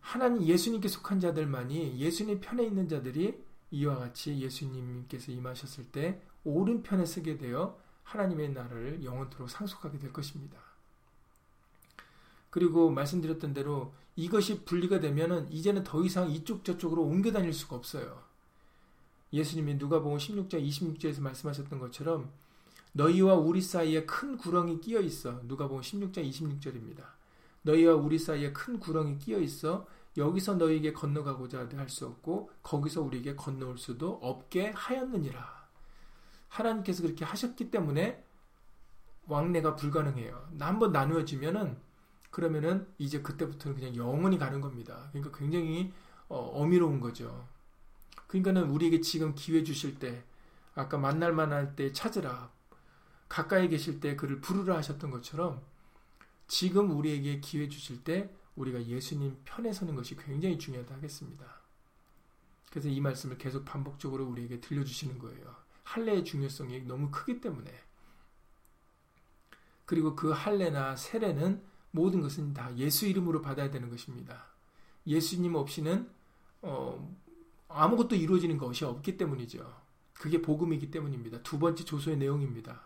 하나님 0.00 0.42
예수님께 0.42 0.88
속한 0.88 1.20
자들만이 1.20 1.98
예수님 1.98 2.40
편에 2.40 2.64
있는 2.64 2.88
자들이 2.88 3.42
이와 3.70 3.96
같이 3.96 4.38
예수님께서 4.38 5.32
임하셨을 5.32 5.90
때 5.90 6.20
오른편에 6.44 7.06
서게 7.06 7.38
되어 7.38 7.78
하나님의 8.02 8.50
나라를 8.50 9.04
영원토록 9.04 9.48
상속하게 9.48 9.98
될 9.98 10.12
것입니다. 10.12 10.58
그리고 12.50 12.90
말씀드렸던 12.90 13.54
대로 13.54 13.94
이것이 14.14 14.64
분리가 14.64 15.00
되면은 15.00 15.50
이제는 15.50 15.84
더 15.84 16.04
이상 16.04 16.30
이쪽 16.30 16.64
저쪽으로 16.64 17.02
옮겨 17.02 17.32
다닐 17.32 17.52
수가 17.52 17.76
없어요. 17.76 18.22
예수님이 19.32 19.74
누가복음 19.74 20.18
16장 20.18 20.66
26절에서 20.66 21.22
말씀하셨던 21.22 21.78
것처럼 21.78 22.30
너희와 22.92 23.34
우리 23.34 23.62
사이에 23.62 24.04
큰 24.04 24.36
구렁이 24.36 24.80
끼어 24.80 25.00
있어. 25.00 25.40
누가복음 25.44 25.80
16장 25.80 26.28
26절입니다. 26.28 27.04
너희와 27.62 27.94
우리 27.94 28.18
사이에 28.18 28.52
큰 28.52 28.78
구렁이 28.78 29.18
끼어 29.18 29.38
있어 29.40 29.86
여기서 30.16 30.56
너희에게 30.56 30.92
건너가고자 30.92 31.68
할 31.74 31.88
수 31.88 32.06
없고 32.06 32.50
거기서 32.62 33.00
우리에게 33.02 33.34
건너올 33.34 33.78
수도 33.78 34.18
없게 34.22 34.72
하였느니라. 34.74 35.62
하나님께서 36.48 37.02
그렇게 37.02 37.24
하셨기 37.24 37.70
때문에 37.70 38.22
왕래가 39.26 39.76
불가능해요. 39.76 40.48
한번 40.58 40.92
나누어지면은 40.92 41.78
그러면은 42.30 42.86
이제 42.98 43.22
그때부터는 43.22 43.76
그냥 43.76 43.96
영원히 43.96 44.38
가는 44.38 44.60
겁니다. 44.60 45.08
그러니까 45.12 45.36
굉장히 45.38 45.92
어, 46.28 46.64
미로운 46.66 47.00
거죠. 47.00 47.46
그러니까는 48.32 48.70
우리에게 48.70 49.02
지금 49.02 49.34
기회 49.34 49.62
주실 49.62 49.98
때 49.98 50.24
아까 50.74 50.96
만날 50.96 51.34
만할 51.34 51.76
때 51.76 51.92
찾으라. 51.92 52.50
가까이 53.28 53.68
계실 53.68 54.00
때 54.00 54.16
그를 54.16 54.40
부르라 54.40 54.78
하셨던 54.78 55.10
것처럼 55.10 55.60
지금 56.46 56.96
우리에게 56.96 57.40
기회 57.40 57.68
주실 57.68 58.02
때 58.04 58.34
우리가 58.56 58.86
예수님 58.86 59.36
편에 59.44 59.74
서는 59.74 59.94
것이 59.94 60.16
굉장히 60.16 60.58
중요하다 60.58 60.94
하겠습니다. 60.94 61.44
그래서 62.70 62.88
이 62.88 63.02
말씀을 63.02 63.36
계속 63.36 63.66
반복적으로 63.66 64.26
우리에게 64.26 64.60
들려주시는 64.60 65.18
거예요. 65.18 65.54
할례의 65.84 66.24
중요성이 66.24 66.84
너무 66.86 67.10
크기 67.10 67.38
때문에. 67.38 67.70
그리고 69.84 70.16
그 70.16 70.30
할례나 70.30 70.96
세례는 70.96 71.62
모든 71.90 72.22
것은 72.22 72.54
다 72.54 72.74
예수 72.78 73.06
이름으로 73.06 73.42
받아야 73.42 73.70
되는 73.70 73.90
것입니다. 73.90 74.46
예수님 75.06 75.54
없이는 75.54 76.10
어, 76.62 77.21
아무것도 77.74 78.16
이루어지는 78.16 78.58
것이 78.58 78.84
없기 78.84 79.16
때문이죠. 79.16 79.82
그게 80.14 80.40
복음이기 80.40 80.90
때문입니다. 80.90 81.42
두 81.42 81.58
번째 81.58 81.84
조소의 81.84 82.16
내용입니다. 82.16 82.82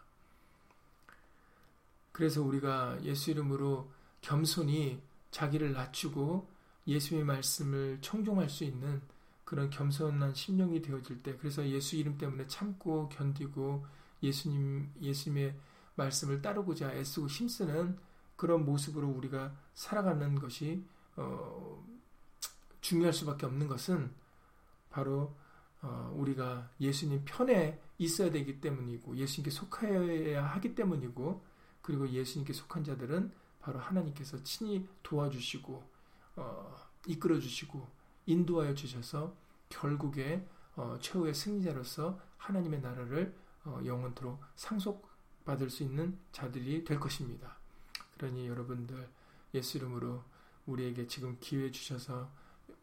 그래서 2.12 2.42
우리가 2.42 2.98
예수 3.02 3.30
이름으로 3.30 3.90
겸손히 4.22 5.02
자기를 5.30 5.72
낮추고 5.72 6.48
예수의 6.86 7.24
말씀을 7.24 7.98
청종할 8.00 8.48
수 8.48 8.64
있는 8.64 9.02
그런 9.44 9.70
겸손한 9.70 10.34
심령이 10.34 10.82
되어질 10.82 11.22
때 11.22 11.36
그래서 11.36 11.66
예수 11.68 11.96
이름 11.96 12.16
때문에 12.16 12.46
참고 12.46 13.08
견디고 13.10 13.84
예수님 14.22 14.90
예수님의 15.00 15.54
말씀을 15.94 16.42
따르고자 16.42 16.92
애쓰고 16.94 17.26
힘쓰는 17.28 17.98
그런 18.34 18.64
모습으로 18.64 19.08
우리가 19.08 19.54
살아가는 19.74 20.34
것이 20.36 20.82
어, 21.16 21.84
중요할 22.80 23.12
수밖에 23.12 23.46
없는 23.46 23.66
것은 23.68 24.10
바로 24.96 25.36
어, 25.82 26.10
우리가 26.16 26.70
예수님 26.80 27.22
편에 27.26 27.78
있어야 27.98 28.30
되기 28.30 28.62
때문이고 28.62 29.14
예수님께 29.14 29.50
속해야 29.50 30.42
하기 30.42 30.74
때문이고 30.74 31.44
그리고 31.82 32.08
예수님께 32.08 32.54
속한 32.54 32.82
자들은 32.82 33.30
바로 33.60 33.78
하나님께서 33.78 34.42
친히 34.42 34.88
도와주시고 35.02 35.84
어, 36.36 36.76
이끌어 37.06 37.38
주시고 37.38 37.86
인도하여 38.24 38.74
주셔서 38.74 39.36
결국에 39.68 40.46
어, 40.76 40.96
최후의 40.98 41.34
승리자로서 41.34 42.18
하나님의 42.38 42.80
나라를 42.80 43.36
어, 43.66 43.80
영원토록 43.84 44.40
상속받을 44.56 45.68
수 45.68 45.82
있는 45.82 46.18
자들이 46.32 46.84
될 46.84 46.98
것입니다. 46.98 47.58
그러니 48.16 48.48
여러분들 48.48 49.10
예수 49.52 49.76
이름으로 49.76 50.24
우리에게 50.64 51.06
지금 51.06 51.36
기회 51.38 51.70
주셔서 51.70 52.30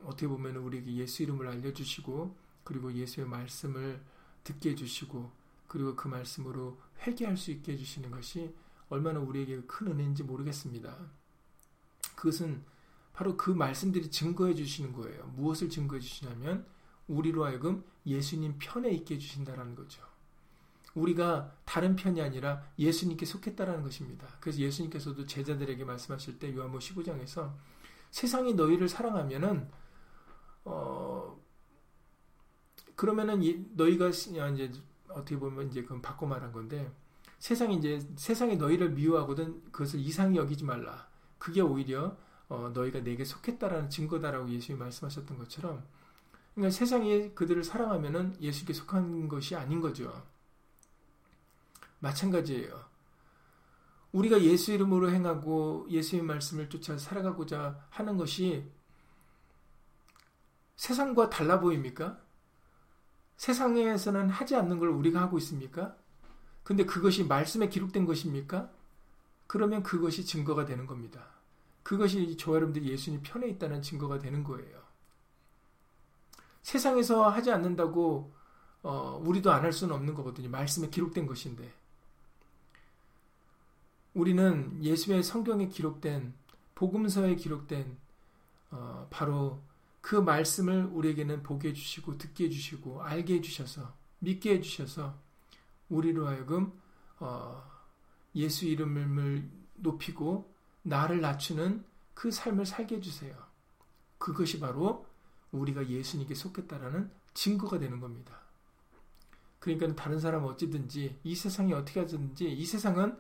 어떻게 0.06 0.28
보면 0.28 0.58
우리에게 0.58 0.94
예수 0.96 1.24
이름을 1.24 1.48
알려주시고 1.48 2.36
그리고 2.64 2.94
예수의 2.94 3.28
말씀을 3.28 4.02
듣게 4.44 4.72
해주시고 4.72 5.32
그리고 5.68 5.96
그 5.96 6.08
말씀으로 6.08 6.78
회개할 7.02 7.38
수 7.38 7.52
있게 7.52 7.74
해주시는 7.74 8.12
것이 8.12 8.54
얼마나 8.90 9.20
우리에게 9.20 9.62
큰 9.62 9.88
은혜인지 9.88 10.24
모르겠습니다. 10.24 10.96
그것은 12.16 12.64
바로 13.14 13.38
그 13.38 13.52
말씀들이 13.52 14.10
증거해 14.10 14.56
주시는 14.56 14.94
거예요. 14.94 15.26
무엇을 15.36 15.70
증거해 15.70 16.00
주시냐면 16.00 16.66
우리로 17.08 17.46
하여금 17.46 17.84
예수님 18.06 18.56
편에 18.60 18.92
있게 18.92 19.16
해주신다라는 19.16 19.76
거죠. 19.76 20.02
우리가 20.96 21.56
다른 21.66 21.96
편이 21.96 22.22
아니라 22.22 22.62
예수님께 22.78 23.26
속했다라는 23.26 23.84
것입니다. 23.84 24.28
그래서 24.40 24.60
예수님께서도 24.60 25.26
제자들에게 25.26 25.84
말씀하실 25.84 26.40
때 26.40 26.56
요한복 26.56 26.82
15장에서 26.82 27.54
세상이 28.12 28.54
너희를 28.54 28.88
사랑하면은 28.88 29.70
어 30.66 31.40
그러면은 32.96 33.42
너희가 33.76 34.10
이제 34.10 34.72
어떻게 35.10 35.38
보면 35.38 35.70
이제 35.70 35.82
그건 35.82 36.02
바꿔 36.02 36.26
말한 36.26 36.52
건데 36.52 36.92
세상이 37.40 37.76
이제 37.76 38.00
세상이 38.16 38.56
너희를 38.56 38.92
미워하거든 38.92 39.64
그것을 39.66 40.00
이상히 40.00 40.38
여기지 40.38 40.64
말라. 40.64 41.08
그게 41.38 41.60
오히려 41.60 42.16
어, 42.48 42.72
너희가 42.74 43.02
내게 43.02 43.26
속했다라는 43.26 43.90
증거다라고 43.90 44.50
예수님이 44.50 44.80
말씀하셨던 44.80 45.38
것처럼 45.38 45.84
그러니까 46.54 46.72
세상이 46.72 47.36
그들을 47.36 47.64
사랑하면은 47.64 48.38
예수께 48.40 48.74
속한 48.74 49.28
것이 49.28 49.56
아닌 49.56 49.82
거죠. 49.82 50.26
마찬가지예요. 52.00 52.94
우리가 54.12 54.42
예수 54.44 54.72
이름으로 54.72 55.10
행하고 55.10 55.88
예수의 55.90 56.22
말씀을 56.22 56.70
쫓아 56.70 56.98
살아가고자 56.98 57.88
하는 57.90 58.18
것이 58.18 58.70
세상과 60.84 61.30
달라 61.30 61.62
보입니까? 61.62 62.20
세상에서는 63.38 64.30
하지 64.30 64.58
않는 64.58 64.80
걸 64.80 64.90
우리가 64.90 65.22
하고 65.22 65.38
있습니까? 65.38 65.96
근데 66.66 66.86
그것이 66.86 67.24
말씀에 67.24 67.70
기록된 67.70 68.06
것입니까? 68.06 68.70
그러면 69.48 69.82
그것이 69.82 70.26
증거가 70.26 70.66
되는 70.66 70.86
겁니다. 70.86 71.26
그것이 71.84 72.36
저 72.36 72.54
여러분들이 72.54 72.90
예수님 72.90 73.22
편에 73.24 73.48
있다는 73.48 73.82
증거가 73.82 74.20
되는 74.20 74.44
거예요. 74.44 74.78
세상에서 76.64 77.30
하지 77.30 77.50
않는다고 77.50 78.34
어, 78.82 79.22
우리도 79.24 79.54
안 79.54 79.64
할 79.64 79.72
수는 79.72 79.96
없는 79.96 80.14
거거든요. 80.14 80.50
말씀에 80.50 80.90
기록된 80.90 81.28
것인데. 81.28 81.72
우리는 84.16 84.84
예수의 84.84 85.24
성경에 85.24 85.70
기록된 85.70 86.34
복음서에 86.76 87.36
기록된 87.36 87.98
어, 88.72 89.08
바로 89.10 89.62
그 90.04 90.18
말씀을 90.18 90.84
우리에게는 90.92 91.44
보게 91.44 91.70
해주시고 91.70 92.18
듣게 92.18 92.44
해주시고 92.46 93.04
알게 93.04 93.36
해주셔서 93.36 93.96
믿게 94.20 94.56
해주셔서 94.56 95.18
우리로 95.88 96.28
하여금 96.28 96.74
어, 97.20 97.64
예수 98.36 98.66
이름을 98.66 99.50
높이고 99.76 100.54
나를 100.82 101.22
낮추는 101.22 101.86
그 102.14 102.32
삶을 102.32 102.66
살게 102.66 102.98
해주세요. 102.98 103.34
그것이 104.18 104.60
바로 104.60 105.08
우리가 105.54 105.88
예수님께 105.88 106.36
속했다라는 106.36 107.10
증거가 107.34 107.80
되는 107.80 108.02
겁니다. 108.02 108.42
그러니까 109.60 109.96
다른 109.96 110.20
사람 110.20 110.44
어찌든지 110.44 111.22
이 111.24 111.34
세상이 111.34 111.72
어떻게 111.72 112.02
하든지 112.02 112.52
이 112.52 112.66
세상은 112.66 113.18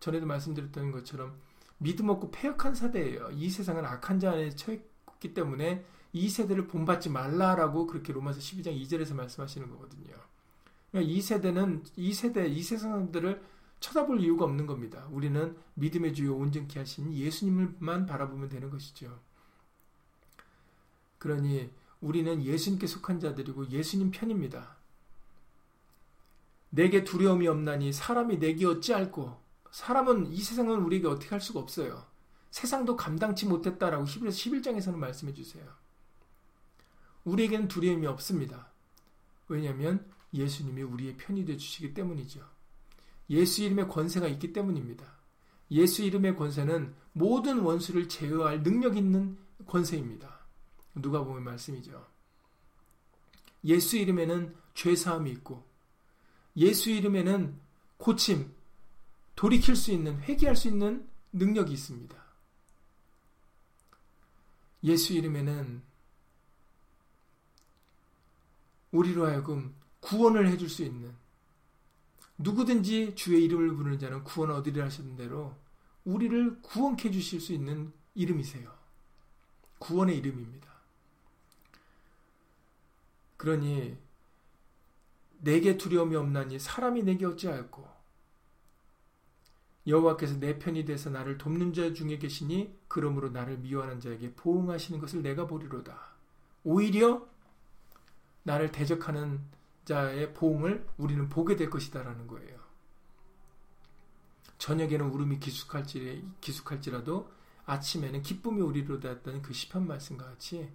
전에도 0.00 0.26
말씀드렸던 0.26 0.90
것처럼 0.90 1.38
믿음 1.78 2.08
없고 2.08 2.32
패역한 2.32 2.74
사대예요. 2.74 3.30
이 3.30 3.48
세상은 3.48 3.84
악한 3.84 4.18
자 4.18 4.32
안에 4.32 4.50
처했기 4.50 5.32
때문에 5.32 5.94
이 6.14 6.28
세대를 6.28 6.68
본받지 6.68 7.10
말라라고 7.10 7.88
그렇게 7.88 8.12
로마서 8.12 8.38
12장 8.38 8.80
2절에서 8.80 9.14
말씀하시는 9.14 9.68
거거든요. 9.68 10.14
그러니까 10.90 11.12
이 11.12 11.20
세대는 11.20 11.84
이 11.96 12.14
세대 12.14 12.46
이 12.46 12.62
세상 12.62 12.92
사람들을 12.92 13.42
쳐다볼 13.80 14.20
이유가 14.20 14.44
없는 14.44 14.66
겁니다. 14.66 15.08
우리는 15.10 15.56
믿음의 15.74 16.14
주요 16.14 16.36
온전케 16.36 16.78
하신 16.78 17.12
예수님을만 17.12 18.06
바라보면 18.06 18.48
되는 18.48 18.70
것이죠. 18.70 19.18
그러니 21.18 21.68
우리는 22.00 22.42
예수님께 22.44 22.86
속한 22.86 23.18
자들이고 23.18 23.70
예수님 23.70 24.12
편입니다. 24.12 24.76
내게 26.70 27.02
두려움이 27.02 27.48
없나니 27.48 27.92
사람이 27.92 28.38
내게 28.38 28.66
어찌할꼬 28.66 29.36
사람은 29.72 30.28
이 30.32 30.40
세상은 30.40 30.80
우리에게 30.82 31.08
어떻게 31.08 31.30
할 31.30 31.40
수가 31.40 31.58
없어요. 31.58 32.06
세상도 32.52 32.94
감당치 32.94 33.46
못했다라고 33.46 34.04
히브리서 34.06 34.36
11장에서는 34.36 34.94
말씀해 34.94 35.34
주세요. 35.34 35.83
우리에게는 37.24 37.68
두려움이 37.68 38.06
없습니다. 38.06 38.68
왜냐하면 39.48 40.10
예수님이 40.32 40.82
우리의 40.82 41.16
편이 41.16 41.44
되어 41.44 41.56
주시기 41.56 41.94
때문이죠. 41.94 42.44
예수 43.30 43.62
이름의 43.62 43.88
권세가 43.88 44.28
있기 44.28 44.52
때문입니다. 44.52 45.04
예수 45.70 46.02
이름의 46.02 46.36
권세는 46.36 46.94
모든 47.12 47.60
원수를 47.60 48.08
제어할 48.08 48.62
능력 48.62 48.96
있는 48.96 49.38
권세입니다. 49.66 50.40
누가 50.96 51.24
보면 51.24 51.44
말씀이죠. 51.44 52.06
예수 53.64 53.96
이름에는 53.96 54.54
죄사함이 54.74 55.30
있고 55.32 55.64
예수 56.56 56.90
이름에는 56.90 57.58
고침, 57.96 58.52
돌이킬 59.34 59.74
수 59.74 59.90
있는 59.90 60.20
회개할 60.20 60.54
수 60.54 60.68
있는 60.68 61.08
능력이 61.32 61.72
있습니다. 61.72 62.22
예수 64.84 65.14
이름에는 65.14 65.82
우리로 68.94 69.26
하여금 69.26 69.74
구원을 70.00 70.46
해줄 70.48 70.68
수 70.68 70.84
있는 70.84 71.12
누구든지 72.38 73.14
주의 73.16 73.44
이름을 73.44 73.74
부르는 73.74 73.98
자는 73.98 74.22
구원 74.22 74.52
얻으리라 74.52 74.86
하셨는 74.86 75.16
대로 75.16 75.56
우리를 76.04 76.60
구원케 76.62 77.10
주실 77.10 77.40
수 77.40 77.52
있는 77.52 77.92
이름이세요. 78.14 78.72
구원의 79.78 80.16
이름입니다. 80.18 80.72
그러니 83.36 83.96
내게 85.40 85.76
두려움이 85.76 86.14
없나니 86.14 86.58
사람이 86.58 87.02
내게 87.02 87.26
어찌하였고 87.26 87.86
여호와께서 89.86 90.38
내 90.38 90.58
편이 90.58 90.84
돼서 90.84 91.10
나를 91.10 91.36
돕는 91.36 91.72
자 91.72 91.92
중에 91.92 92.18
계시니 92.18 92.78
그러므로 92.88 93.30
나를 93.30 93.58
미워하는 93.58 94.00
자에게 94.00 94.34
보응하시는 94.34 95.00
것을 95.00 95.22
내가 95.22 95.46
보리로다. 95.46 96.14
오히려 96.62 97.33
나를 98.44 98.72
대적하는 98.72 99.40
자의 99.84 100.32
보응을 100.32 100.86
우리는 100.96 101.28
보게 101.28 101.56
될 101.56 101.68
것이다라는 101.68 102.26
거예요. 102.26 102.58
저녁에는 104.58 105.06
울음이 105.10 105.40
기숙할지, 105.40 106.24
기숙할지라도 106.40 107.30
아침에는 107.66 108.22
기쁨이 108.22 108.60
우리로 108.60 109.00
닿았던 109.00 109.42
그 109.42 109.52
시편 109.52 109.86
말씀과 109.86 110.24
같이 110.24 110.70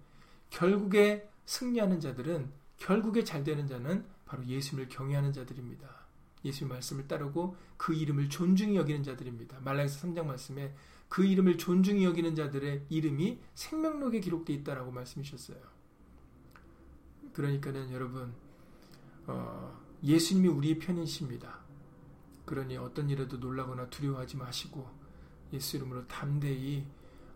결국에 0.50 1.28
승리하는 1.46 2.00
자들은 2.00 2.50
결국에 2.76 3.24
잘 3.24 3.42
되는 3.42 3.66
자는 3.66 4.04
바로 4.26 4.44
예수님을 4.44 4.88
경외하는 4.88 5.32
자들입니다. 5.32 5.88
예수의 6.44 6.68
말씀을 6.68 7.06
따르고 7.06 7.56
그 7.76 7.94
이름을 7.94 8.28
존중히 8.28 8.76
여기는 8.76 9.02
자들입니다. 9.02 9.60
말라기서 9.60 10.06
3장 10.06 10.24
말씀에 10.26 10.74
그 11.08 11.24
이름을 11.24 11.58
존중히 11.58 12.04
여기는 12.04 12.34
자들의 12.34 12.86
이름이 12.88 13.40
생명록에 13.54 14.20
기록되어 14.20 14.56
있다라고 14.56 14.92
말씀하셨어요. 14.92 15.79
그러니까는 17.32 17.92
여러분 17.92 18.34
어, 19.26 19.78
예수님이 20.02 20.48
우리의 20.48 20.78
편이십니다. 20.78 21.60
그러니 22.44 22.76
어떤 22.76 23.08
일에도 23.08 23.36
놀라거나 23.36 23.88
두려워하지 23.90 24.36
마시고 24.36 24.88
예수 25.52 25.76
이름으로 25.76 26.06
담대히 26.08 26.86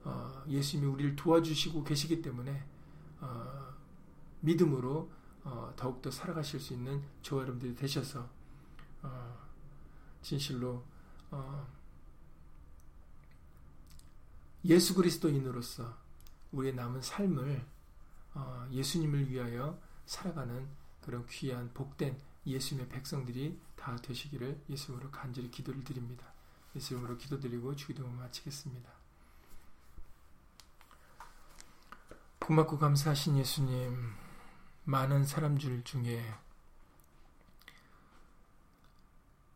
어, 0.04 0.42
예수님이 0.48 0.90
우리를 0.90 1.16
도와주시고 1.16 1.84
계시기 1.84 2.20
때문에 2.22 2.64
어, 3.20 3.74
믿음으로 4.40 5.10
어, 5.44 5.72
더욱더 5.76 6.10
살아가실 6.10 6.60
수 6.60 6.74
있는 6.74 7.02
저와 7.22 7.42
여러분들이 7.42 7.74
되셔서 7.74 8.28
어, 9.02 9.38
진실로 10.22 10.84
어, 11.30 11.66
예수 14.64 14.94
그리스도인으로서 14.94 15.96
우리의 16.52 16.74
남은 16.74 17.02
삶을 17.02 17.60
어, 17.60 17.73
예수님을 18.70 19.30
위하여 19.30 19.80
살아가는 20.06 20.68
그런 21.00 21.26
귀한 21.26 21.72
복된 21.72 22.18
예수님의 22.46 22.88
백성들이 22.88 23.58
다 23.76 23.96
되시기를 23.96 24.62
예수님으로 24.68 25.10
간절히 25.10 25.50
기도를 25.50 25.84
드립니다. 25.84 26.26
예수님으로 26.74 27.16
기도드리고 27.16 27.76
주기도를 27.76 28.10
마치겠습니다. 28.10 28.90
고맙고 32.40 32.78
감사하신 32.78 33.38
예수님, 33.38 34.12
많은 34.84 35.24
사람들 35.24 35.82
중에 35.84 36.34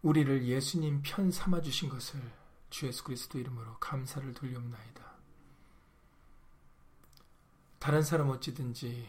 우리를 0.03 0.47
예수님 0.47 1.03
편 1.03 1.31
삼아 1.31 1.61
주신 1.61 1.89
것을 1.89 2.21
주 2.71 2.87
예수 2.87 3.05
그리스도 3.05 3.39
이름으로 3.39 3.79
감사를 3.79 4.33
돌려옵나이다. 4.33 5.08
다른 7.79 8.03
사람 8.03 8.29
어찌든지 8.31 9.07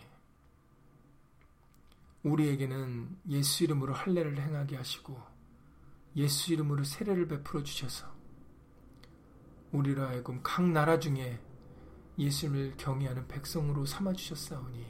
우리에게는 2.24 3.18
예수 3.30 3.64
이름으로 3.64 3.94
할례를 3.94 4.40
행하게 4.40 4.78
하시고 4.78 5.22
예수 6.16 6.54
이름으로 6.54 6.84
세례를 6.84 7.28
베풀어 7.28 7.64
주셔서 7.64 8.08
우리로 9.72 10.06
하여금 10.06 10.42
각 10.44 10.66
나라 10.68 11.00
중에 11.00 11.40
예수님을 12.18 12.76
경외하는 12.78 13.28
백성으로 13.28 13.86
삼아 13.86 14.14
주셨사오니 14.14 14.86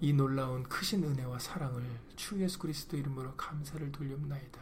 이 0.00 0.12
놀라운 0.12 0.62
크신 0.64 1.04
은혜와 1.04 1.38
사랑을 1.38 2.00
주 2.16 2.40
예수 2.40 2.58
그리스도 2.58 2.96
이름으로 2.96 3.36
감사를 3.36 3.92
돌립나이다. 3.92 4.60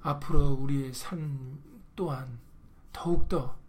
앞으로 0.00 0.54
우리의 0.54 0.94
삶 0.94 1.62
또한 1.94 2.40
더욱더 2.92 3.61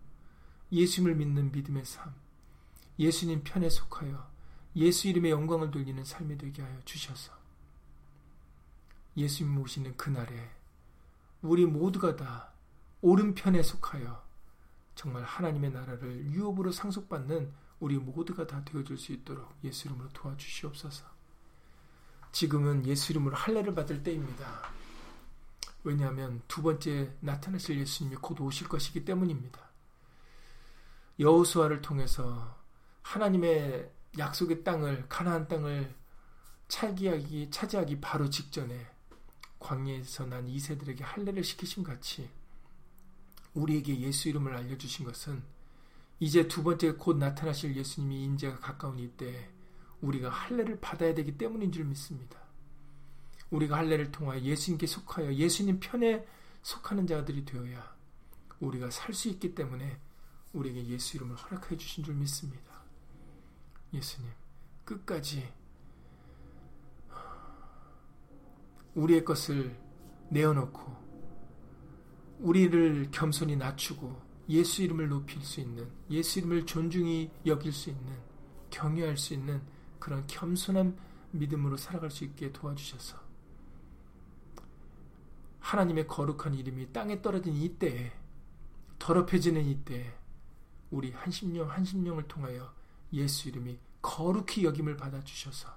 예수님을 0.74 1.16
믿는 1.16 1.52
믿음의 1.52 1.86
삶, 1.86 2.14
예수님 2.98 3.44
편에 3.44 3.70
속하여 3.70 4.28
예수 4.76 5.08
이름의 5.08 5.30
영광을 5.30 5.70
돌리는 5.70 6.04
삶이 6.04 6.38
되게 6.40 6.64
하여 6.64 6.82
주셔서 6.84 7.32
예수님 9.16 9.54
모시는 9.54 9.96
그날에 9.98 10.50
우리 11.44 11.68
모두가 11.68 12.16
다 12.16 12.52
오른편에 13.02 13.62
속하여 13.62 14.24
정말 14.96 15.24
하나님의 15.24 15.72
나라를 15.72 16.26
유업으로 16.32 16.72
상속받는 16.72 17.54
우리 17.80 18.00
모두가 18.00 18.48
다 18.48 18.64
되어줄 18.66 18.98
수 18.98 19.12
있도록 19.12 19.54
예수 19.64 19.88
이름으로 19.88 20.10
도와주시옵소서. 20.10 21.06
지금은 22.32 22.88
예수 22.88 23.12
이름으로 23.12 23.36
할례를 23.36 23.76
받을 23.76 24.02
때입니다. 24.02 24.72
왜냐하면 25.84 26.42
두 26.48 26.64
번째 26.64 27.16
나타나실 27.20 27.80
예수님이 27.80 28.16
곧 28.16 28.40
오실 28.40 28.68
것이기 28.68 29.06
때문입니다. 29.06 29.73
여호수아를 31.20 31.82
통해서 31.82 32.58
하나님의 33.02 33.92
약속의 34.18 34.64
땅을 34.64 35.08
가나안 35.10 35.48
땅을 35.48 35.94
차지하기 36.68 37.52
차지하기 37.52 38.02
바로 38.02 38.30
직전에 38.30 38.88
광야에서 39.60 40.26
난 40.26 40.48
이세들에게 40.48 41.04
할례를 41.04 41.44
시키신 41.44 41.84
같이 41.84 42.30
우리에게 43.54 44.00
예수 44.00 44.30
이름을 44.30 44.56
알려주신 44.56 45.06
것은 45.06 45.44
이제 46.20 46.48
두 46.48 46.64
번째 46.64 46.94
곧 46.94 47.18
나타나실 47.18 47.76
예수님이 47.76 48.24
인재가 48.24 48.60
가까운 48.60 48.98
이때 49.00 49.50
우리가 50.02 50.30
할례를 50.30 50.80
받아야 50.80 51.14
되기 51.14 51.38
때문인 51.38 51.72
줄 51.72 51.86
믿습니다. 51.86 52.40
우리가 53.52 53.78
할례를 53.78 54.12
통하여 54.12 54.40
예수님께 54.42 54.88
속하여 54.88 55.34
예수님 55.34 55.80
편에 55.80 56.26
속하는 56.64 57.06
자들이 57.06 57.46
되어야 57.46 57.96
우리가 58.60 58.90
살 58.90 59.14
수 59.14 59.30
있기 59.30 59.54
때문에 59.54 60.00
우리에게 60.54 60.88
예수 60.88 61.18
이름을 61.18 61.36
허락해 61.36 61.78
주신 61.78 62.04
줄 62.04 62.16
믿습니다. 62.16 62.84
예수님, 63.94 64.30
끝까지 64.86 65.52
우리의 68.96 69.26
것을 69.26 69.76
내어놓고 70.30 71.04
우리를 72.40 73.10
겸손히 73.12 73.56
낮추고 73.56 74.22
예수 74.50 74.82
이름을 74.84 75.08
높일 75.10 75.42
수 75.44 75.62
있는 75.62 75.90
예수 76.10 76.40
이름을 76.40 76.66
존중히 76.66 77.32
여길 77.46 77.72
수 77.72 77.90
있는 77.90 78.18
경외할 78.70 79.18
수 79.18 79.34
있는 79.34 79.62
그런 80.00 80.26
겸손한 80.28 80.98
믿음으로 81.32 81.78
살아갈 81.78 82.12
수 82.12 82.24
있게 82.26 82.52
도와주셔서 82.52 83.18
하나님의 85.60 86.08
거룩한 86.08 86.54
이름이 86.56 86.92
땅에 86.92 87.22
떨어진 87.22 87.56
이때에 87.56 88.12
더럽혀지는 89.00 89.64
이때에 89.66 90.14
우리 90.94 91.12
한심령 91.12 91.70
한심령을 91.72 92.28
통하여 92.28 92.72
예수 93.12 93.50
이름이 93.50 93.80
거룩히 94.02 94.64
여김을 94.64 94.96
받아 94.96 95.24
주셔서 95.24 95.76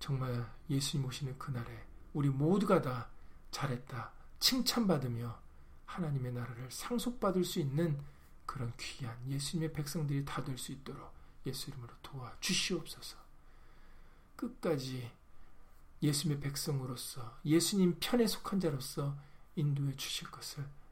정말 0.00 0.50
예수님 0.68 1.06
오시는 1.06 1.38
그날에 1.38 1.86
우리 2.14 2.28
모두가 2.28 2.82
다 2.82 3.08
잘했다 3.52 4.12
칭찬받으며 4.40 5.40
하나님의 5.86 6.32
나라를 6.32 6.68
상속받을 6.70 7.44
수 7.44 7.60
있는 7.60 8.00
그런 8.44 8.72
귀한 8.76 9.16
예수님의 9.30 9.72
백성들이 9.72 10.24
다 10.24 10.42
될 10.42 10.58
수 10.58 10.72
있도록 10.72 11.12
예수 11.46 11.70
이름으로 11.70 11.94
도와 12.02 12.34
주시옵소서. 12.40 13.16
끝까지 14.36 15.10
예수님의 16.02 16.40
백성으로서 16.40 17.38
예수님 17.44 17.98
편에 18.00 18.26
속한 18.26 18.58
자로서 18.58 19.16
인도해 19.54 19.94
주실 19.96 20.28
것을 20.30 20.66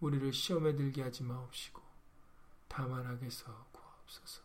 우리를 0.00 0.32
시험에 0.32 0.74
들게 0.74 1.02
하지 1.02 1.22
마옵시고 1.22 1.82
다만 2.68 3.06
악에서 3.06 3.66
구하옵소서. 3.72 4.42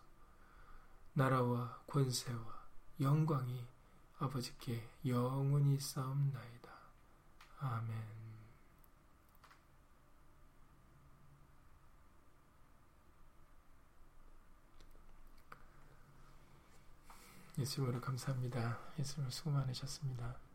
나라와 1.14 1.82
권세와 1.88 2.68
영광이 3.00 3.66
아버지께 4.20 4.88
영원히 5.06 5.80
싸움나이다. 5.80 6.72
아멘. 7.60 8.22
예수님으로 17.58 18.00
감사합니다. 18.00 18.80
예수님 18.98 19.30
수고 19.30 19.52
많으셨습니다. 19.52 20.51